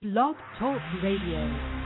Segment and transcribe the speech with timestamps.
[0.00, 1.77] Blog Talk Radio.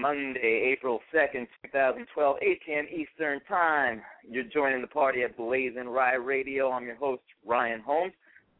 [0.00, 2.86] Monday, April 2nd, 2012, 8 p.m.
[2.90, 4.02] Eastern Time.
[4.28, 6.70] You're joining the party at BlazinRy Radio.
[6.70, 8.12] I'm your host, Ryan Holmes.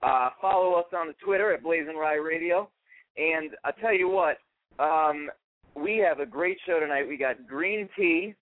[0.03, 2.69] Uh, follow us on the Twitter at BlazinRy Radio.
[3.17, 4.39] And I'll tell you what,
[4.83, 5.31] um,
[5.75, 7.07] we have a great show tonight.
[7.09, 8.35] We got Green Tea,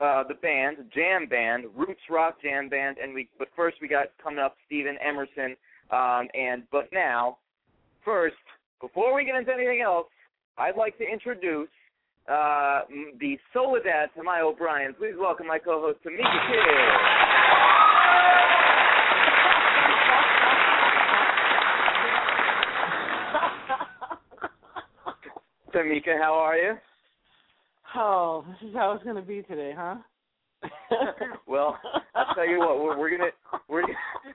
[0.00, 3.28] uh, the band, jam band, Roots Rock Jam Band, and we.
[3.38, 5.56] But first, we got coming up Steven Emerson.
[5.90, 7.38] Um, and but now,
[8.04, 8.36] first,
[8.80, 10.06] before we get into anything else,
[10.58, 11.68] I'd like to introduce
[12.28, 12.80] uh,
[13.20, 14.94] the Soledad to my O'Brien.
[14.94, 16.58] Please welcome my co-host Tamika Kidd.
[25.74, 26.74] Tamika, how are you?
[27.96, 29.96] Oh, this is how it's going to be today, huh?
[31.46, 31.78] Well,
[32.14, 33.30] I'll tell you what, we're, we're gonna
[33.68, 33.82] we're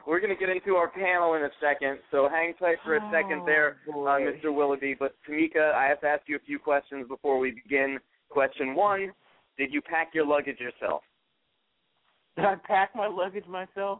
[0.08, 2.00] we're gonna get into our panel in a second.
[2.12, 3.92] So hang tight for a second Oh, there, uh.
[3.94, 4.54] Mr.
[4.54, 4.96] Willoughby.
[4.98, 8.00] But Tamika, I have to ask you a few questions before we begin.
[8.30, 9.12] Question one:
[9.58, 11.02] Did you pack your luggage yourself?
[12.36, 14.00] Did I pack my luggage myself?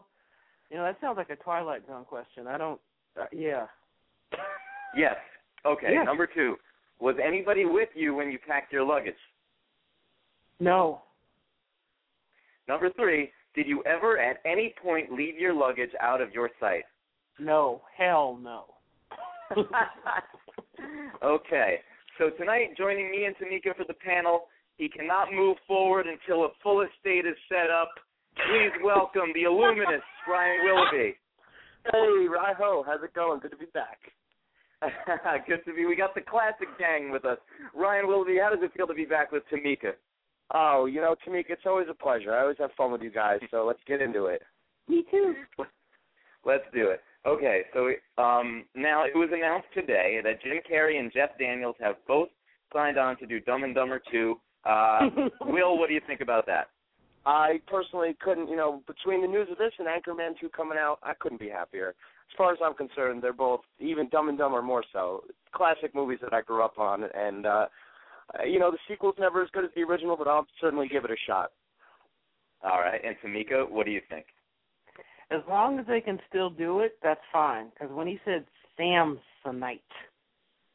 [0.70, 2.46] You know, that sounds like a Twilight Zone question.
[2.46, 2.80] I don't.
[3.20, 3.66] Uh, yeah.
[4.96, 5.16] Yes.
[5.66, 5.88] Okay.
[5.92, 6.06] Yes.
[6.06, 6.56] Number two:
[7.00, 9.14] Was anybody with you when you packed your luggage?
[10.58, 11.02] No.
[12.70, 16.84] Number three: Did you ever, at any point, leave your luggage out of your sight?
[17.40, 17.82] No.
[17.98, 18.66] Hell no.
[21.24, 21.80] okay.
[22.16, 24.42] So tonight, joining me and Tamika for the panel,
[24.76, 27.90] he cannot move forward until a full estate is set up.
[28.36, 31.16] Please welcome the illuminist, Ryan Willoughby.
[31.90, 33.40] Hey, Riho, how's it going?
[33.40, 33.98] Good to be back.
[35.48, 35.86] Good to be.
[35.86, 37.38] We got the classic gang with us.
[37.74, 39.94] Ryan Willoughby, how does it feel to be back with Tamika?
[40.52, 42.34] Oh, you know, Tamika, it's always a pleasure.
[42.34, 44.42] I always have fun with you guys, so let's get into it.
[44.88, 45.34] Me too.
[46.44, 47.02] Let's do it.
[47.26, 47.90] Okay, so
[48.22, 52.28] um, now it was announced today that Jim Carrey and Jeff Daniels have both
[52.72, 54.40] signed on to do Dumb and Dumber 2.
[54.64, 55.00] Uh,
[55.42, 56.68] Will, what do you think about that?
[57.26, 60.98] I personally couldn't, you know, between the news of this and Anchorman 2 coming out,
[61.02, 61.90] I couldn't be happier.
[61.90, 66.20] As far as I'm concerned, they're both, even Dumb and Dumber more so, classic movies
[66.22, 67.66] that I grew up on, and, uh,
[68.38, 71.04] uh, you know, the sequel's never as good as the original, but I'll certainly give
[71.04, 71.52] it a shot.
[72.62, 74.26] All right, and Tamika, what do you think?
[75.30, 77.70] As long as they can still do it, that's fine.
[77.70, 78.44] Because when he said
[78.78, 79.80] Samsonite,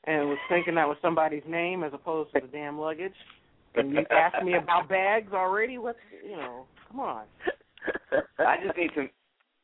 [0.06, 3.14] and was thinking that was somebody's name as opposed to the damn luggage,
[3.76, 6.66] and you asked me about bags already, what's you know?
[6.90, 7.24] Come on.
[8.40, 9.08] I just need to.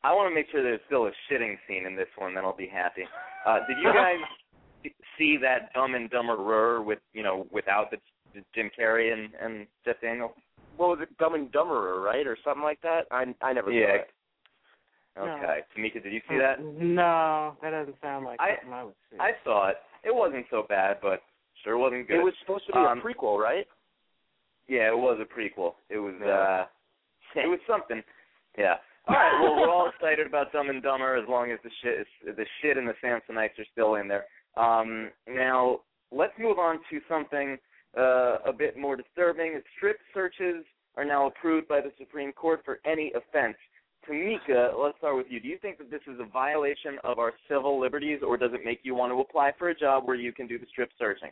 [0.04, 2.56] I want to make sure there's still a shitting scene in this one, then I'll
[2.56, 3.02] be happy.
[3.46, 4.18] Uh, did you guys
[5.18, 7.98] see that Dumb and Dumberer with you know without the,
[8.34, 10.32] the Jim Carrey and and Jeff Daniels?
[10.78, 13.02] what was it, Dumb and Dumberer, right, or something like that?
[13.10, 13.86] I I never Yeah.
[13.86, 14.10] saw it.
[15.18, 16.58] Okay, Tamika, did you see that?
[16.64, 19.18] No, that doesn't sound like I- something I would see.
[19.20, 19.76] I saw it.
[20.04, 21.22] It wasn't so bad, but
[21.62, 22.16] sure wasn't good.
[22.20, 23.68] It was supposed to be Um, a prequel, right?
[24.68, 25.74] yeah, it was a prequel.
[25.90, 26.28] It was Yeah.
[26.32, 26.66] uh
[27.36, 28.02] it was something.
[28.56, 28.78] Yeah.
[29.08, 29.40] All right.
[29.42, 32.06] Well, we're all excited about Dumb and Dumber as long as the shit is,
[32.36, 34.24] the shit and the Samsonites are still in there.
[34.56, 37.58] Um, now let's move on to something
[37.96, 39.60] uh, a bit more disturbing.
[39.76, 40.64] Strip searches
[40.96, 43.56] are now approved by the Supreme Court for any offense.
[44.08, 45.40] Tamika, let's start with you.
[45.40, 48.64] Do you think that this is a violation of our civil liberties, or does it
[48.64, 51.30] make you want to apply for a job where you can do the strip searching?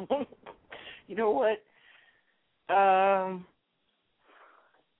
[1.06, 1.62] you know what?
[2.72, 3.46] Um,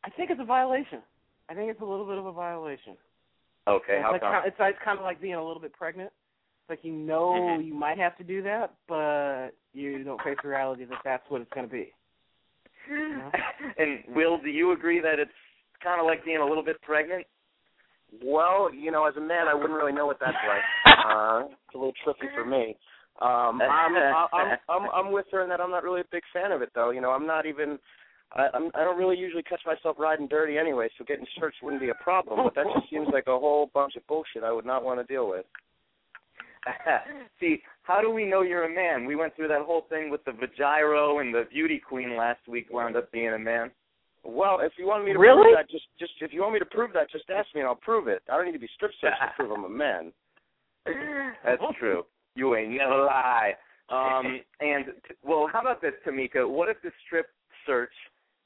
[0.05, 1.01] I think it's a violation.
[1.49, 2.97] I think it's a little bit of a violation.
[3.69, 4.43] Okay, it's how like come?
[4.47, 6.11] it's, it's kind of like being a little bit pregnant.
[6.73, 7.67] It's like you know Mhm.
[7.67, 11.43] you might have to do that, but you don't face the reality that that's what
[11.43, 11.93] it's going to be.
[13.79, 15.35] and Will, do you agree that it's
[15.81, 17.27] kind of like being a little bit pregnant?
[18.25, 20.63] Well, you know, as a man, I wouldn't really know what that's like.
[21.07, 22.77] uh, it's a little tricky for me.
[23.21, 23.95] Um, I'm,
[24.33, 26.71] I'm I'm I'm with her in that I'm not really a big fan of it,
[26.75, 26.91] though.
[26.91, 27.79] You know, I'm not even.
[28.33, 31.83] I I'm, I don't really usually catch myself riding dirty anyway, so getting searched wouldn't
[31.83, 32.41] be a problem.
[32.43, 35.05] But that just seems like a whole bunch of bullshit I would not want to
[35.05, 35.45] deal with.
[37.41, 39.07] See, how do we know you're a man?
[39.07, 42.69] We went through that whole thing with the Vagiro and the beauty queen last week
[42.71, 43.71] wound up being a man.
[44.25, 45.43] Well, if you want me to Really?
[45.43, 47.69] prove that, just just if you want me to prove that, just ask me and
[47.69, 48.23] I'll prove it.
[48.31, 50.13] I don't need to be strip searched to prove I'm a man.
[51.45, 52.05] That's true.
[52.37, 53.55] You ain't never lie.
[53.89, 56.49] Um, and t- well, how about this, Tamika?
[56.49, 57.27] What if the strip
[57.67, 57.93] search?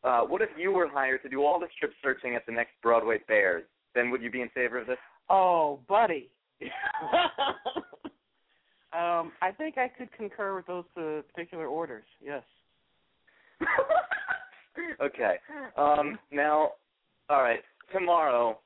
[0.03, 2.73] Uh, what if you were hired to do all the strip searching at the next
[2.83, 3.65] Broadway Bears?
[3.95, 4.99] Then would you be in favor of this?
[5.29, 6.31] Oh, buddy.
[8.97, 12.05] Um, I think I could concur with those uh, particular orders.
[12.25, 12.43] Yes.
[15.03, 15.37] okay.
[15.77, 16.71] Um, now,
[17.29, 17.61] all right.
[17.93, 18.59] Tomorrow,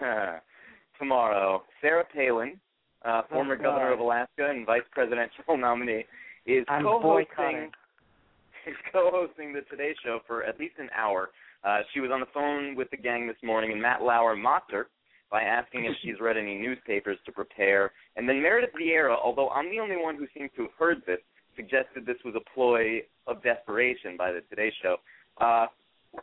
[0.98, 2.58] tomorrow, Sarah Palin,
[3.04, 6.04] uh, former Oh, governor of Alaska and vice presidential nominee,
[6.46, 7.70] is I'm co-hosting boycotting.
[8.66, 11.30] is co-hosting the Today Show for at least an hour.
[11.64, 14.72] Uh, she was on the phone with the gang this morning, and Matt Lauer mocked
[14.72, 14.88] her
[15.30, 17.92] by asking if she's read any newspapers to prepare.
[18.16, 21.18] And then Meredith Vieira, although I'm the only one who seems to have heard this,
[21.56, 24.96] suggested this was a ploy of desperation by the Today Show.
[25.40, 25.66] Uh,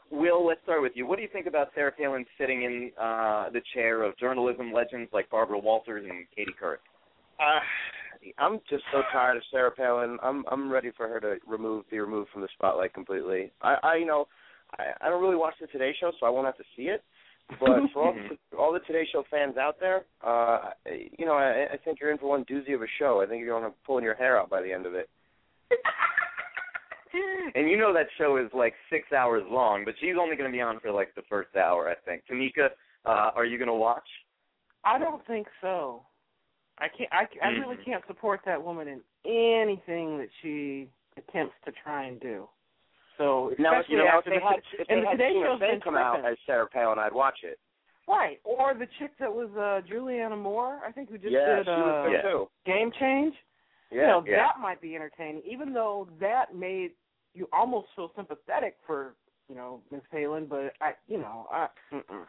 [0.10, 1.06] Will, let's start with you.
[1.06, 5.10] What do you think about Sarah Palin sitting in uh, the chair of journalism legends
[5.14, 6.78] like Barbara Walters and Katie Couric?
[7.40, 7.60] Uh,
[8.38, 10.18] I'm just so tired of Sarah Palin.
[10.24, 13.52] I'm I'm ready for her to remove be removed from the spotlight completely.
[13.62, 14.28] I I you know
[14.78, 17.04] I I don't really watch the Today Show, so I won't have to see it.
[17.60, 17.60] But
[17.94, 18.38] for all Mhm.
[18.58, 20.72] all the Today Show fans out there, uh,
[21.18, 23.22] you know I I think you're in for one doozy of a show.
[23.22, 25.10] I think you're going to be pulling your hair out by the end of it.
[27.56, 30.56] and you know that show is like six hours long, but she's only going to
[30.56, 32.24] be on for like the first hour, I think.
[32.30, 32.70] Tamika,
[33.06, 34.08] uh, are you going to watch?
[34.84, 36.04] I don't think so.
[36.80, 37.10] I can't.
[37.14, 37.86] I, I really Mhm.
[37.86, 42.50] can't support that woman in anything that she attempts to try and do.
[43.18, 45.60] So Now, you know, if they had if they and the had Today Tina Show's
[45.60, 47.60] Fey come out as Sarah Palin, I'd watch it.
[48.08, 51.68] right, or the chick that was uh Juliana Moore, I think who just yeah, did
[51.68, 52.44] uh, Yeah.
[52.66, 53.34] Game Change.
[53.92, 54.38] Yeah, you know, yeah.
[54.38, 56.92] that might be entertaining, even though that made
[57.36, 59.14] you almost feel sympathetic for
[59.50, 61.68] you know Miss Palin, but I, you know, I.
[61.94, 62.26] Mm-mm.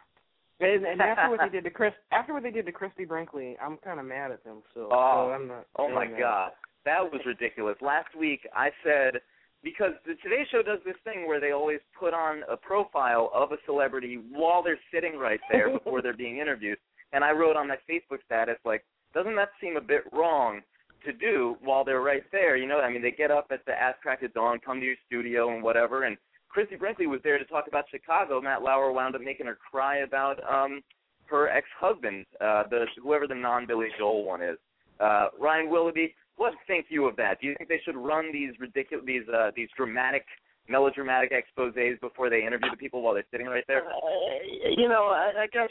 [0.61, 3.57] And, and after what they did to Chris, after what they did to Christie Brinkley,
[3.61, 4.63] I'm kind of mad at them.
[4.73, 5.65] So, Oh, so I'm not.
[5.77, 6.51] Oh my god,
[6.85, 7.75] that was ridiculous.
[7.81, 9.19] Last week I said
[9.65, 13.51] because the Today Show does this thing where they always put on a profile of
[13.51, 16.77] a celebrity while they're sitting right there before they're being interviewed,
[17.11, 18.85] and I wrote on my Facebook status like,
[19.15, 20.61] doesn't that seem a bit wrong
[21.03, 22.55] to do while they're right there?
[22.55, 24.85] You know, I mean, they get up at the ass crack of dawn, come to
[24.85, 26.15] your studio and whatever, and
[26.47, 28.39] Christie Brinkley was there to talk about Chicago.
[28.39, 30.81] Matt Lauer wound up making her cry about um
[31.25, 34.57] her ex-husband, uh, the whoever the non-Billy Joel one is.
[34.99, 37.39] Uh, Ryan Willoughby, what think you of that?
[37.41, 40.25] Do you think they should run these ridiculous, these uh, these dramatic,
[40.67, 43.83] melodramatic exposés before they interview the people while they're sitting right there?
[43.85, 45.69] Uh, you know, I, I guess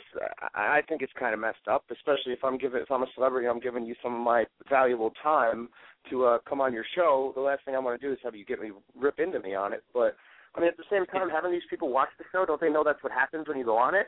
[0.54, 3.06] I, I think it's kind of messed up, especially if I'm giving if I'm a
[3.14, 5.68] celebrity, I'm giving you some of my valuable time
[6.10, 7.32] to uh come on your show.
[7.34, 9.54] The last thing I want to do is have you get me rip into me
[9.54, 9.82] on it.
[9.92, 10.16] But
[10.54, 12.84] I mean, at the same time, having these people watch the show, don't they know
[12.84, 14.06] that's what happens when you go on it?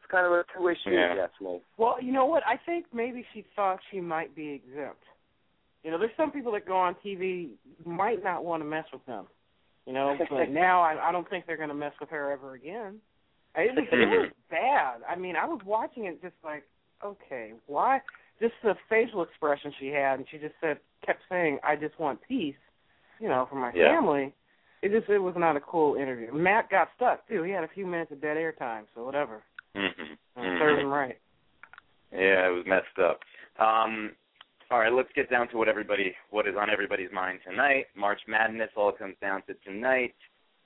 [0.00, 1.10] It's kind of a two-way street, Yeah.
[1.10, 1.60] if you ask me.
[1.76, 2.44] Well, you know what?
[2.46, 5.02] I think maybe she thought she might be exempt.
[5.88, 7.48] You know, there's some people that go on TV
[7.86, 9.24] might not want to mess with them.
[9.86, 12.52] You know, but now I, I don't think they're going to mess with her ever
[12.52, 12.96] again.
[13.56, 15.00] It was, it was bad.
[15.08, 16.64] I mean, I was watching it just like,
[17.02, 18.02] okay, why?
[18.38, 20.76] Just the facial expression she had, and she just said,
[21.06, 22.54] kept saying, "I just want peace,"
[23.18, 23.96] you know, for my Yeah.
[23.96, 24.34] family.
[24.82, 26.34] It just, it was not a cool interview.
[26.34, 27.44] Matt got stuck too.
[27.44, 29.42] He had a few minutes of dead air time, so whatever.
[29.74, 30.58] Mm-hmm.
[30.58, 31.16] Serves him right.
[32.12, 33.20] Yeah, it was messed up.
[33.58, 34.12] Um,
[34.70, 37.86] all right, let's get down to what everybody, what is on everybody's mind tonight.
[37.96, 40.14] March Madness all comes down to tonight.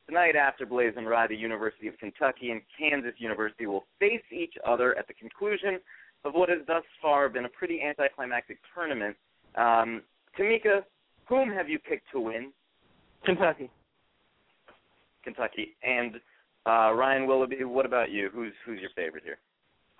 [0.09, 5.07] Tonight, after BlazinRy, the University of Kentucky and Kansas University will face each other at
[5.07, 5.79] the conclusion
[6.25, 9.17] of what has thus far been a pretty anticlimactic tournament.
[9.55, 10.03] Um,
[10.37, 10.81] Tamika,
[11.29, 12.53] whom have you picked to win?
[13.25, 13.71] Kentucky.
[15.23, 15.77] Kentucky.
[15.85, 16.17] And
[16.67, 18.31] uh, Ryan Willoughby, what about you?
[18.35, 19.39] Who's who's your favorite here?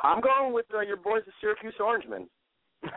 [0.01, 2.29] I'm going with uh, your boys, the Syracuse Orangemen.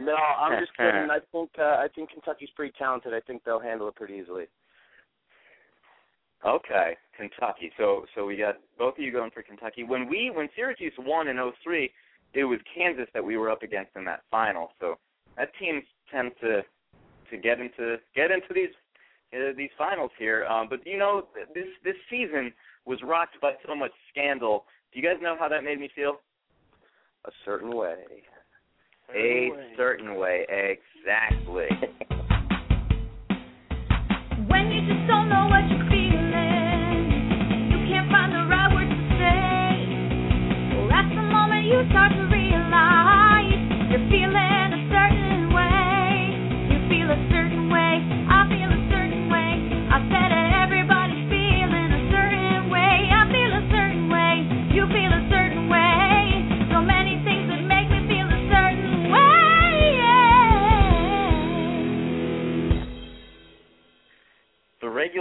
[0.00, 1.10] No, I'm just kidding.
[1.10, 3.14] I think uh, I think Kentucky's pretty talented.
[3.14, 4.44] I think they'll handle it pretty easily.
[6.46, 7.72] Okay, Kentucky.
[7.76, 9.84] So so we got both of you going for Kentucky.
[9.84, 11.90] When we when Syracuse won in '03,
[12.34, 14.70] it was Kansas that we were up against in that final.
[14.80, 14.96] So
[15.36, 16.62] that team tends to
[17.30, 18.70] to get into get into these
[19.34, 20.44] uh, these finals here.
[20.46, 22.52] Um, but you know, this this season
[22.84, 24.66] was rocked by so much scandal.
[24.92, 26.20] Do you guys know how that made me feel?
[27.26, 28.22] A certain way.
[29.12, 31.66] A certain way, exactly.
[34.46, 37.10] When you just don't know what you're feeling,
[37.70, 40.78] you can't find the right words to say.
[40.78, 42.25] Well, that's the moment you start to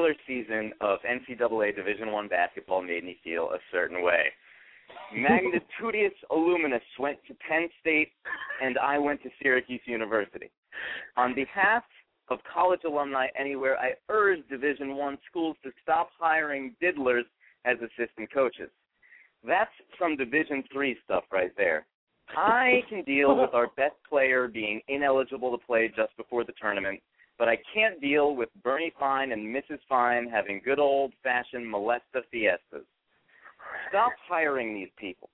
[0.06, 4.26] regular season of NCAA Division One basketball made me feel a certain way.
[5.16, 8.12] Magnitudius Illuminus went to Penn State,
[8.62, 10.52] and I went to Syracuse University.
[11.18, 11.84] On behalf
[12.30, 17.26] of college alumni anywhere, I urge Division One schools to stop hiring diddlers
[17.66, 18.70] as assistant coaches.
[19.46, 21.86] That's some Division Three stuff right there.
[22.36, 27.00] I can deal with our best player being ineligible to play just before the tournament,
[27.38, 29.80] but I can't deal with Bernie Fine and Mrs.
[29.90, 32.86] Fine having good old fashioned molesta fiestas.
[33.90, 35.30] Stop hiring these people.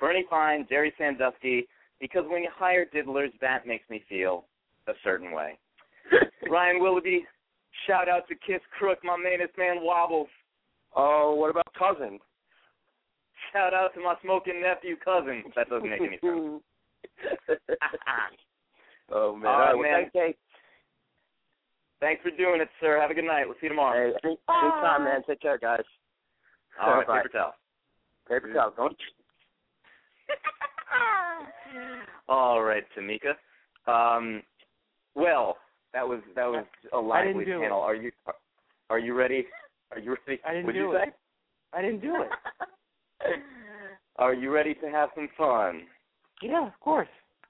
[0.00, 1.66] Bernie Fine, Jerry Sandusky,
[2.00, 4.46] because when you hire diddlers, that makes me feel
[4.88, 5.58] a certain way.
[6.50, 7.24] Ryan Willoughby,
[7.86, 10.28] shout out to Kiss Crook, my mainest man Wobbles.
[10.96, 12.18] Oh, what about cousin?
[13.52, 15.44] Shout out to my smoking nephew cousin.
[15.54, 16.20] That doesn't make any sense.
[19.12, 20.34] oh man, All right, right, well, man.
[22.04, 23.00] Thanks, for doing it, sir.
[23.00, 23.44] Have a good night.
[23.46, 24.12] We'll see you tomorrow.
[24.22, 25.22] Hey, any- anytime, man.
[25.26, 25.80] Take care, guys.
[26.80, 27.18] All right, bye.
[27.18, 27.54] paper towel.
[28.28, 28.72] Paper towel.
[28.76, 28.96] Don't.
[32.28, 33.34] All right, Tamika.
[33.90, 34.42] Um,
[35.14, 35.56] well,
[35.92, 37.62] that was that was a I didn't lively do it.
[37.62, 37.80] panel.
[37.80, 38.10] Are you
[38.90, 39.46] are you ready?
[39.92, 40.40] Are you ready?
[40.46, 41.14] I didn't What'd do you it.
[41.72, 42.30] I didn't do it.
[44.16, 45.82] Are you ready to have some fun?
[46.40, 47.08] Yeah, of course.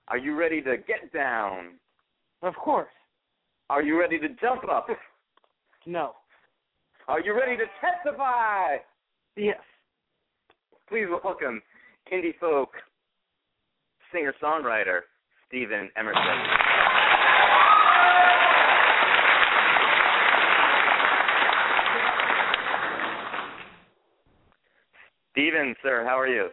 [0.08, 1.72] Are you ready to get down?
[2.42, 2.88] Of course.
[3.70, 4.88] Are you ready to jump up?
[5.86, 6.12] No.
[7.08, 8.76] Are you ready to testify?
[9.36, 9.58] Yes.
[10.88, 11.60] Please welcome
[12.10, 12.70] indie folk
[14.10, 15.00] singer songwriter
[15.46, 16.20] Steven Emerson.
[25.32, 26.48] Steven, sir, how are you?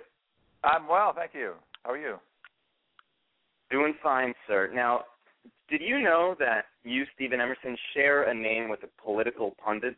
[0.65, 1.53] I'm well, thank you.
[1.83, 2.17] How are you?
[3.69, 4.69] Doing fine, sir.
[4.73, 5.05] Now,
[5.69, 9.95] did you know that you, Steven Emerson, share a name with a political pundit?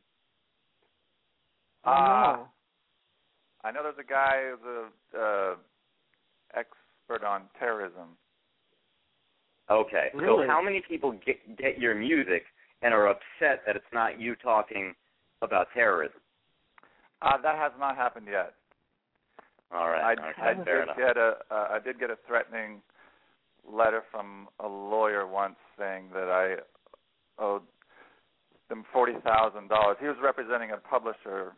[1.83, 2.37] Uh.
[3.65, 5.55] I know there's a guy who's a uh,
[6.53, 8.09] expert on terrorism.
[9.71, 10.07] Okay.
[10.13, 10.45] Really?
[10.45, 12.43] So how many people get get your music
[12.81, 14.93] and are upset that it's not you talking
[15.41, 16.19] about terrorism?
[17.21, 18.53] Uh, that has not happened yet.
[19.73, 20.17] All right.
[20.19, 20.59] I, okay.
[20.59, 20.97] I fair did enough.
[20.97, 22.81] get a uh, I did get a threatening
[23.69, 27.61] letter from a lawyer once saying that I owed
[28.69, 29.97] them forty thousand dollars.
[29.99, 31.53] He was representing a publisher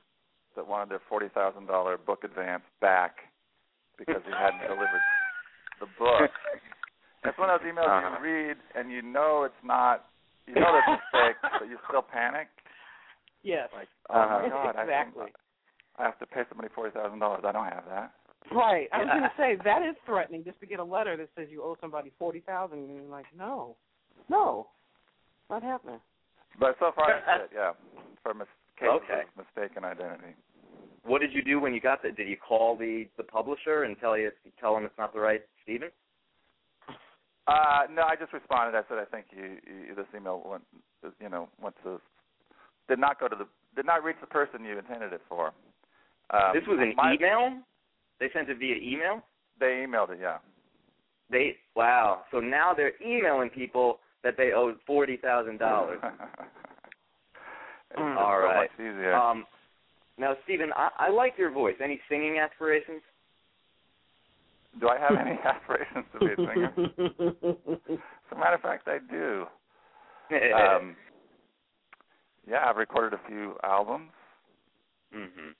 [0.56, 3.18] that wanted their forty thousand dollar book advance back
[3.98, 5.02] because he hadn't delivered
[5.80, 6.30] the book.
[7.26, 8.18] It's one of those emails Uh-huh.
[8.22, 10.06] you read and you know it's not
[10.46, 12.48] you know there's a mistake, but you still panic.
[13.42, 13.70] Yes.
[13.74, 14.40] Like, oh Uh-huh.
[14.44, 15.34] my god, exactly.
[15.98, 17.42] I, I have to pay somebody forty thousand dollars.
[17.44, 18.12] I don't have that.
[18.52, 18.88] Right.
[18.94, 21.64] I was gonna say that is threatening just to get a letter that says you
[21.64, 23.76] owe somebody forty thousand and you're like, No.
[24.30, 24.68] No.
[25.50, 26.00] Not happening.
[26.60, 27.74] But so far that's it, yeah.
[28.24, 28.48] For mis-
[28.80, 29.22] cases Okay.
[29.38, 30.36] of mistaken identity.
[31.04, 32.16] What did you do when you got that?
[32.18, 35.42] Did you call the the publisher and tell you tell them it's not the right
[35.64, 35.90] Steven?
[37.48, 38.78] Uh no, I just responded.
[38.78, 39.58] I said I think you,
[39.90, 40.64] you this email went
[41.22, 42.00] you know, went to
[42.90, 45.52] did not go to the did not reach the person you intended it for.
[46.32, 47.60] Um, this was an my- email.
[48.20, 49.22] They sent it via email.
[49.60, 50.38] They emailed it, yeah.
[51.30, 52.22] They wow.
[52.32, 56.00] So now they're emailing people that they owe forty thousand dollars.
[57.98, 58.70] All so right.
[58.70, 59.16] much easier.
[59.16, 59.46] Um,
[60.18, 61.76] now, Steven, I, I like your voice.
[61.82, 63.02] Any singing aspirations?
[64.80, 66.74] do I have any aspirations to be a singer?
[67.90, 69.46] As a matter of fact, I do.
[70.32, 70.96] Um,
[72.50, 74.10] yeah, I've recorded a few albums.
[75.14, 75.52] hmm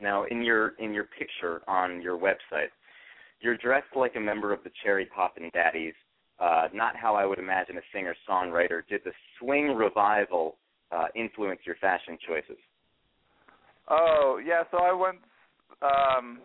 [0.00, 2.70] Now, in your in your picture on your website,
[3.40, 5.94] you're dressed like a member of the Cherry Poppin' Daddies.
[6.38, 8.82] Uh, not how I would imagine a singer songwriter.
[8.88, 10.56] Did the swing revival
[10.92, 12.62] uh, influence your fashion choices?
[13.88, 15.18] Oh yeah, so I once
[15.82, 16.40] um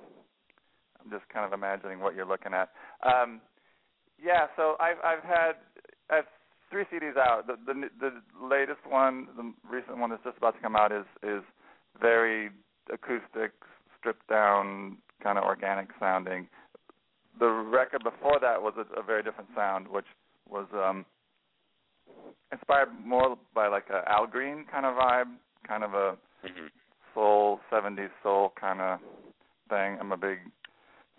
[1.03, 2.69] I'm just kind of imagining what you're looking at.
[3.03, 3.41] Um,
[4.23, 5.53] yeah, so I've I've had
[6.09, 6.25] I've
[6.71, 7.45] three CDs out.
[7.45, 11.05] The, the the latest one, the recent one that's just about to come out, is
[11.21, 11.43] is
[12.01, 12.49] very
[12.91, 13.51] acoustic,
[13.99, 16.47] stripped down, kind of organic sounding.
[17.39, 20.05] The record before that was a, a very different sound, which
[20.49, 21.05] was um
[22.51, 25.31] inspired more by like a Al Green kind of vibe,
[25.67, 26.69] kind of a Mhm.
[27.13, 28.99] soul '70s soul kind of
[29.69, 29.97] thing.
[29.99, 30.39] I'm a big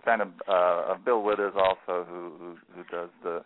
[0.04, 3.44] fan of uh of Bill Withers also, who who, who does the.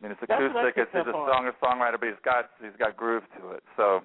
[0.00, 0.82] I mean, it's That's what I acoustic.
[0.82, 1.52] It's, picked he's a up on.
[1.62, 3.62] songwriter, but he's got he's got groove to it.
[3.76, 4.02] So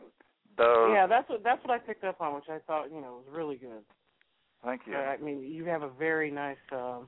[0.58, 0.94] those.
[0.94, 3.26] Yeah, that's what that's what I picked up on, which I thought you know was
[3.32, 3.84] really good.
[4.64, 4.96] Thank you.
[4.96, 6.58] I mean, you have a very nice.
[6.72, 7.08] Um,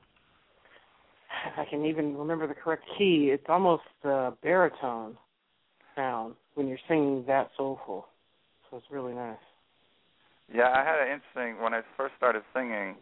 [1.48, 3.30] if I can even remember the correct key.
[3.32, 5.18] It's almost uh, baritone
[5.96, 8.08] sound when you're singing that soulful.
[8.70, 9.38] So it's really nice.
[10.54, 12.96] Yeah, I had an interesting when I first started singing.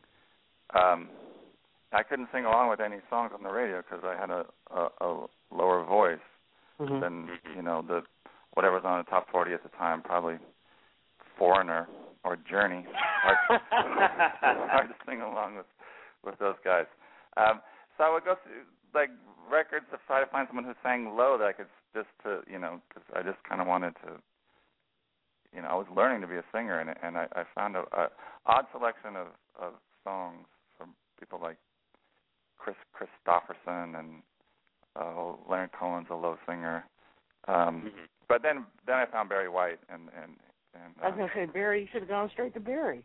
[0.76, 1.10] Um,
[1.94, 5.06] I couldn't sing along with any songs on the radio because I had a, a
[5.06, 6.20] a lower voice
[6.80, 7.02] Mm-hmm.
[7.02, 8.04] than you know the
[8.58, 10.38] whatever was on the top forty at the time, probably
[11.38, 11.88] Foreigner
[12.26, 12.84] or Journey.
[13.22, 15.70] Hard, hard to sing along with
[16.26, 16.90] with those guys.
[17.38, 17.62] Um,
[17.96, 19.12] so I would go through like
[19.50, 22.58] records to try to find someone who sang low that I could just to you
[22.58, 24.18] know because I just kind of wanted to
[25.54, 27.86] you know I was learning to be a singer and and I, I found a,
[27.94, 28.10] a
[28.48, 29.28] odd selection of
[29.62, 29.74] of
[30.04, 30.48] songs
[30.78, 31.58] from people like
[32.58, 34.24] Kris Kristofferson and
[35.00, 36.84] uh, Leonard Cohen's a low singer.
[37.48, 38.08] Um, Mhm.
[38.30, 40.34] But then then I found Barry White and and
[40.76, 41.82] and I was uh, gonna say Barry.
[41.82, 43.04] You should have gone straight to Barry.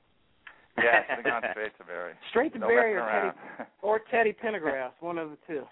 [0.79, 2.15] yeah, I should have gone straight to Barry.
[2.31, 3.67] Straight to No Barry messing or Teddy around.
[3.83, 5.65] or Teddy Pendergrass, one of the two.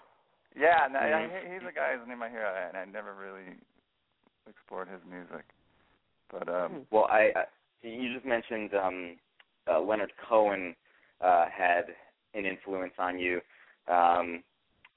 [0.55, 1.47] yeah, no, yeah, Mhm.
[1.47, 3.55] he, he's a guy whose name I hear, and I never really
[4.49, 5.45] explored his music.
[6.31, 7.43] But um, Well, I, I
[7.81, 9.17] you just mentioned um,
[9.67, 10.75] uh, Leonard Cohen
[11.19, 11.85] uh, had
[12.33, 13.41] an influence on you.
[13.87, 14.43] Um,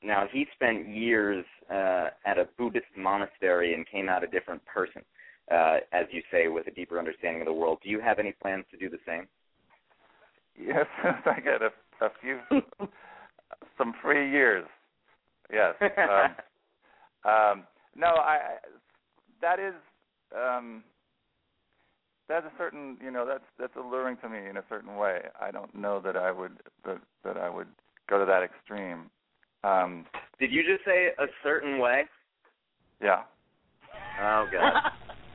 [0.04, 5.02] now he spent years uh, at a Buddhist monastery and came out a different person,
[5.50, 7.78] uh, as you say, with a deeper understanding of the world.
[7.82, 9.26] Do you have any plans to do the same?
[10.58, 10.86] yes,
[11.26, 11.70] I get a,
[12.04, 12.38] a few
[13.78, 14.64] some free years.
[15.52, 15.74] Yes.
[15.80, 17.64] Um, um,
[17.96, 18.56] no, I
[19.40, 19.74] that is
[20.36, 20.82] um,
[22.28, 25.22] that's a certain you know that's that's alluring to me in a certain way.
[25.40, 26.52] I don't know that I would
[26.84, 27.68] that that I would
[28.08, 29.10] go to that extreme.
[29.64, 30.04] Um,
[30.38, 32.02] Did you just say a certain way?
[33.02, 33.22] yeah.
[34.20, 34.92] Oh God.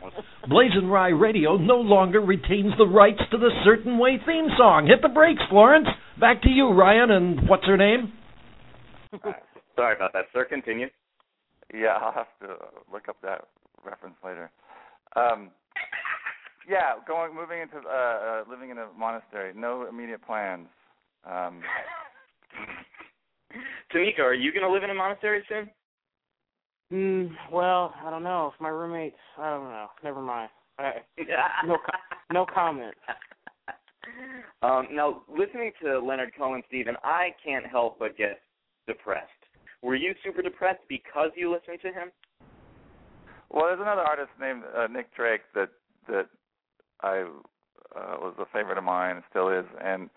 [0.50, 4.88] BlazinRy Radio no longer retains the rights to the Certain Way theme song.
[4.88, 5.88] Hit the brakes, Florence.
[6.20, 8.14] Back to you, Ryan, and what's her name?
[9.76, 10.46] Sorry about that, sir.
[10.46, 10.88] Continue.
[11.74, 12.56] Yeah, I'll have to
[12.92, 13.46] look up that
[13.86, 14.50] reference later.
[15.16, 15.52] Um,
[16.70, 19.54] yeah, going moving into uh, uh, living in a monastery.
[19.56, 20.68] No immediate plans.
[21.26, 21.62] Um,
[23.94, 25.70] Tamika, are you going to live in a monastery soon?
[26.92, 28.52] Mm, well, I don't know.
[28.54, 29.88] If my roommates, I don't know.
[30.04, 30.50] Never mind.
[30.80, 30.92] I,
[31.66, 32.96] No co- no comment.
[34.64, 38.42] Um, now, listening to Leonard Cohen, Steven, I can't help but get
[38.88, 39.30] depressed.
[39.84, 42.12] Were you super depressed because you listened to him?
[43.50, 45.70] well, there's another artist named uh, Nick Drake that
[46.08, 46.28] that
[47.02, 47.22] I
[47.96, 50.10] uh, was a favorite of mine and still is, and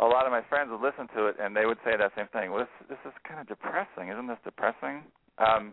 [0.00, 2.28] a lot of my friends would listen to it and they would say that same
[2.32, 2.50] thing.
[2.50, 5.04] Well, this this is kind of depressing, isn't this depressing?
[5.38, 5.72] Um,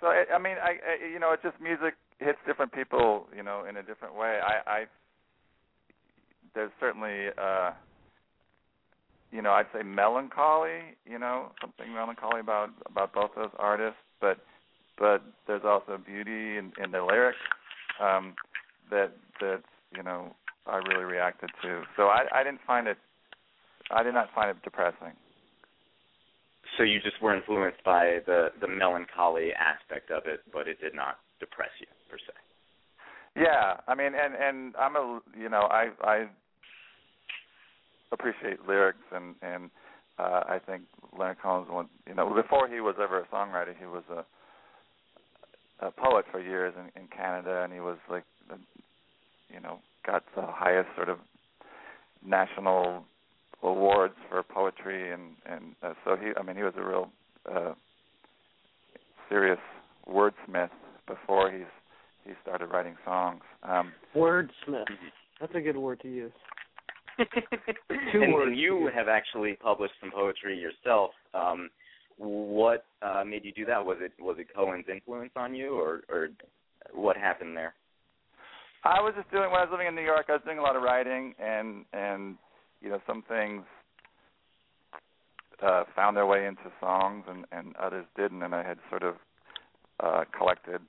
[0.00, 3.42] so I, I mean, I, I you know, it's just music hits different people, you
[3.42, 4.38] know, in a different way.
[4.42, 4.84] I, I
[6.54, 7.72] there's certainly uh
[9.30, 14.38] you know, I'd say melancholy, you know, something melancholy about about both those artists, but
[14.96, 17.38] but there's also beauty in, in the lyrics
[18.00, 18.34] um
[18.90, 19.62] that that
[19.96, 20.34] you know
[20.66, 21.82] I really reacted to.
[21.96, 22.96] So I I didn't find it
[23.90, 25.14] I did not find it depressing.
[26.76, 30.94] So you just were influenced by the the melancholy aspect of it, but it did
[30.94, 32.34] not depress you per se.
[33.36, 36.26] Yeah, I mean, and and I'm a you know I I
[38.12, 39.70] appreciate lyrics and and
[40.18, 40.82] uh, I think
[41.16, 44.24] Leonard Cohen's one you know before he was ever a songwriter he was a
[45.86, 48.24] a poet for years in, in Canada and he was like
[49.52, 51.18] you know got the highest sort of
[52.26, 53.04] national
[53.62, 57.10] awards for poetry and and uh, so he I mean he was a real
[57.50, 57.74] uh,
[59.28, 59.58] serious
[60.08, 60.70] wordsmith
[61.06, 61.66] before he's
[62.24, 63.40] he started writing songs.
[63.62, 64.84] Um, Wordsmith.
[65.40, 66.32] That's a good word to use.
[68.12, 68.48] Two and, words.
[68.48, 71.10] and you have actually published some poetry yourself.
[71.32, 71.70] Um,
[72.18, 73.84] what uh, made you do that?
[73.84, 76.28] Was it was it Cohen's influence on you, or or
[76.92, 77.74] what happened there?
[78.84, 80.26] I was just doing when I was living in New York.
[80.28, 82.36] I was doing a lot of writing, and and
[82.80, 83.62] you know some things
[85.62, 89.14] uh, found their way into songs and and others didn't, and I had sort of
[90.00, 90.80] uh, collected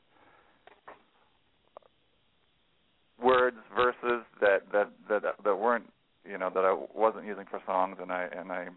[3.21, 5.91] words, verses that that that that weren't
[6.29, 8.67] you know that I wasn't using for songs, and I and I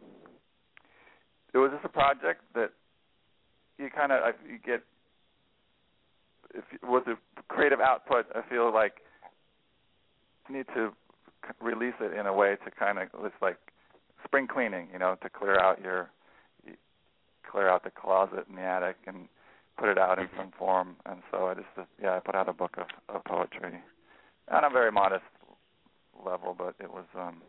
[1.55, 2.70] it was just a project that
[3.79, 4.83] you kind of you get
[6.55, 7.16] if with the
[7.48, 8.94] creative output, I feel like
[10.51, 10.92] need to
[11.61, 13.59] release it in a way to kind of it's like
[14.24, 16.11] spring cleaning, you know, to clear out your
[17.50, 19.28] clear out the closet in the attic and
[19.78, 20.96] put it out in some form.
[21.07, 23.78] And so I just yeah, I put out a book of, of poetry
[24.50, 25.24] on a very modest
[26.24, 27.42] level, but it was um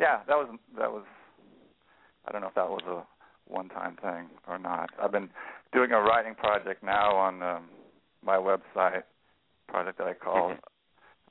[0.00, 1.04] yeah, that was that was
[2.26, 3.02] I don't know if that was a
[3.50, 4.90] one time thing or not.
[5.00, 5.30] I've been
[5.72, 7.68] doing a writing project now on um
[8.24, 9.02] my website
[9.68, 10.54] project that I call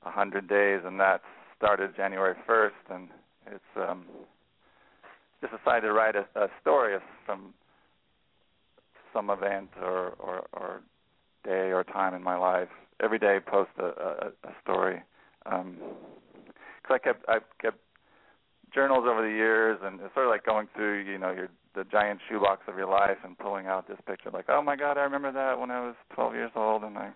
[0.08, 1.20] a hundred days and that
[1.56, 3.08] started January first and
[3.46, 4.04] it's um
[5.40, 7.54] just decided to write a, a story from
[9.12, 10.82] some event or, or or
[11.44, 12.68] day or time in my life.
[13.02, 15.02] Every day post a, a, a story.
[15.46, 15.76] Um
[16.82, 17.78] cuz I kept I kept
[18.74, 21.84] journals over the years and it's sort of like going through, you know, your the
[21.84, 25.02] giant shoebox of your life and pulling out this picture like, "Oh my god, I
[25.02, 27.12] remember that when I was 12 years old and I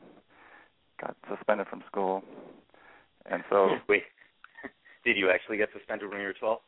[1.00, 2.22] got suspended from school."
[3.30, 4.02] And so Wait.
[5.04, 6.58] Did you actually get suspended when you were 12?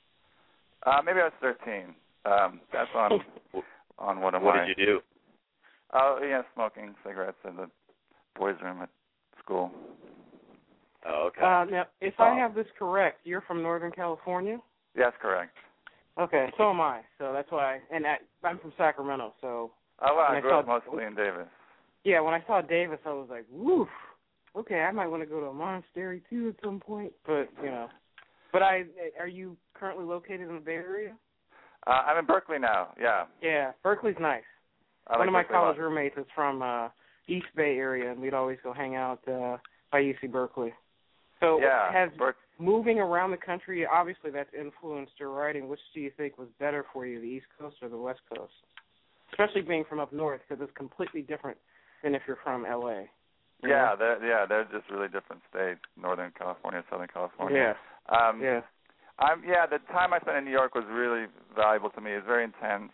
[0.87, 1.95] Uh maybe I was 13.
[2.25, 3.21] Um that's on
[3.99, 5.01] on one of what my did you do?
[5.93, 7.71] Oh, yeah, smoking cigarettes in the
[8.37, 8.89] boys' room at
[9.39, 9.71] school.
[11.07, 11.43] Oh, okay.
[11.43, 14.59] Uh, now, if I have this correct, you're from Northern California.
[14.97, 15.53] Yes, correct.
[16.19, 17.03] Okay, so am I.
[17.19, 19.35] So that's why, and I, I'm from Sacramento.
[19.41, 21.47] So Oh, well, And I I grew up mostly in Davis.
[22.03, 23.89] yeah, when I saw Davis, I was like, woof.
[24.57, 27.13] Okay, I might want to go to a monastery too at some point.
[27.27, 27.89] But you know,
[28.53, 28.85] but I
[29.19, 31.15] are you currently located in the Bay Area?
[31.87, 32.95] Uh, I'm in Berkeley now.
[33.01, 33.25] Yeah.
[33.43, 34.43] Yeah, Berkeley's nice.
[35.09, 36.89] I One like of my Berkeley college roommates is from uh
[37.29, 39.57] East Bay area, and we'd always go hang out uh
[39.91, 40.73] by UC Berkeley.
[41.41, 41.93] So Yeah.
[41.93, 45.69] has Berk- moving around the country obviously that's influenced your writing.
[45.69, 48.53] Which do you think was better for you, the East Coast or the West Coast?
[49.33, 51.59] Especially being from up north, because it's completely different
[52.05, 53.03] than if you're from LA.
[53.63, 57.75] Yeah, they're yeah, they're just really different states, Northern California, Southern California.
[58.11, 58.19] Yeah.
[58.29, 58.61] Um Yeah.
[59.19, 62.13] I'm yeah, the time I spent in New York was really valuable to me.
[62.13, 62.93] It was very intense,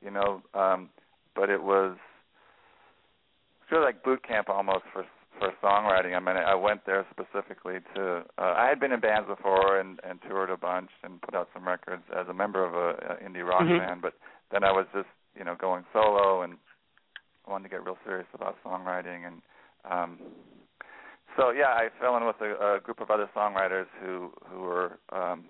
[0.00, 0.90] you know, um
[1.34, 1.96] but it was
[3.68, 5.04] sort of like boot camp almost for
[5.38, 6.16] for songwriting.
[6.16, 10.00] I mean, I went there specifically to uh I had been in bands before and
[10.02, 13.16] and toured a bunch and put out some records as a member of a, a
[13.28, 13.78] indie rock Mhm.
[13.78, 14.14] band, but
[14.50, 16.56] then I was just, you know, going solo and
[17.46, 19.42] wanted to get real serious about songwriting and
[19.84, 20.18] um
[21.36, 24.98] so yeah, I fell in with a, a group of other songwriters who who were
[25.12, 25.44] um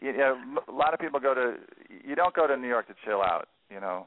[0.00, 0.36] you know
[0.68, 1.54] a lot of people go to
[2.06, 4.06] you don't go to New York to chill out, you know.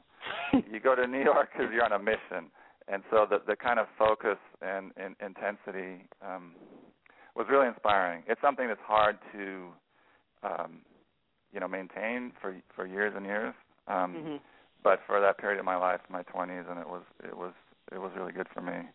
[0.70, 2.50] you go to New York cuz you're on a mission.
[2.88, 6.54] And so the the kind of focus and, and intensity um
[7.34, 8.22] was really inspiring.
[8.26, 9.72] It's something that's hard to
[10.42, 10.82] um
[11.52, 13.54] you know maintain for for years and years.
[13.88, 14.40] Um Mhm.
[14.82, 17.54] but for that period of my life, my 20s, and it was it was
[17.92, 18.86] it was really good for me.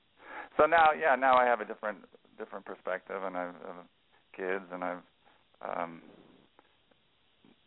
[0.60, 2.00] So now, yeah, now I have a different
[2.38, 3.84] different perspective, and I've uh,
[4.36, 4.98] kids, and I've
[5.62, 6.02] um,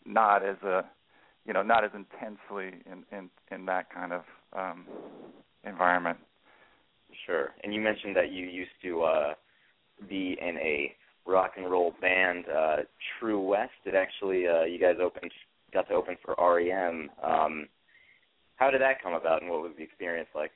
[0.05, 0.85] not as a
[1.47, 4.85] you know not as intensely in in in that kind of um,
[5.65, 6.19] environment.
[7.27, 7.51] Sure.
[7.65, 9.35] And you mentioned that you used to uh
[10.09, 10.95] be in a
[11.27, 12.77] rock and roll band, uh
[13.19, 13.73] True West.
[13.85, 15.31] It actually uh you guys opened
[15.73, 17.11] got to open for REM.
[17.23, 17.69] Um
[18.57, 20.53] how did that come about and what was the experience like?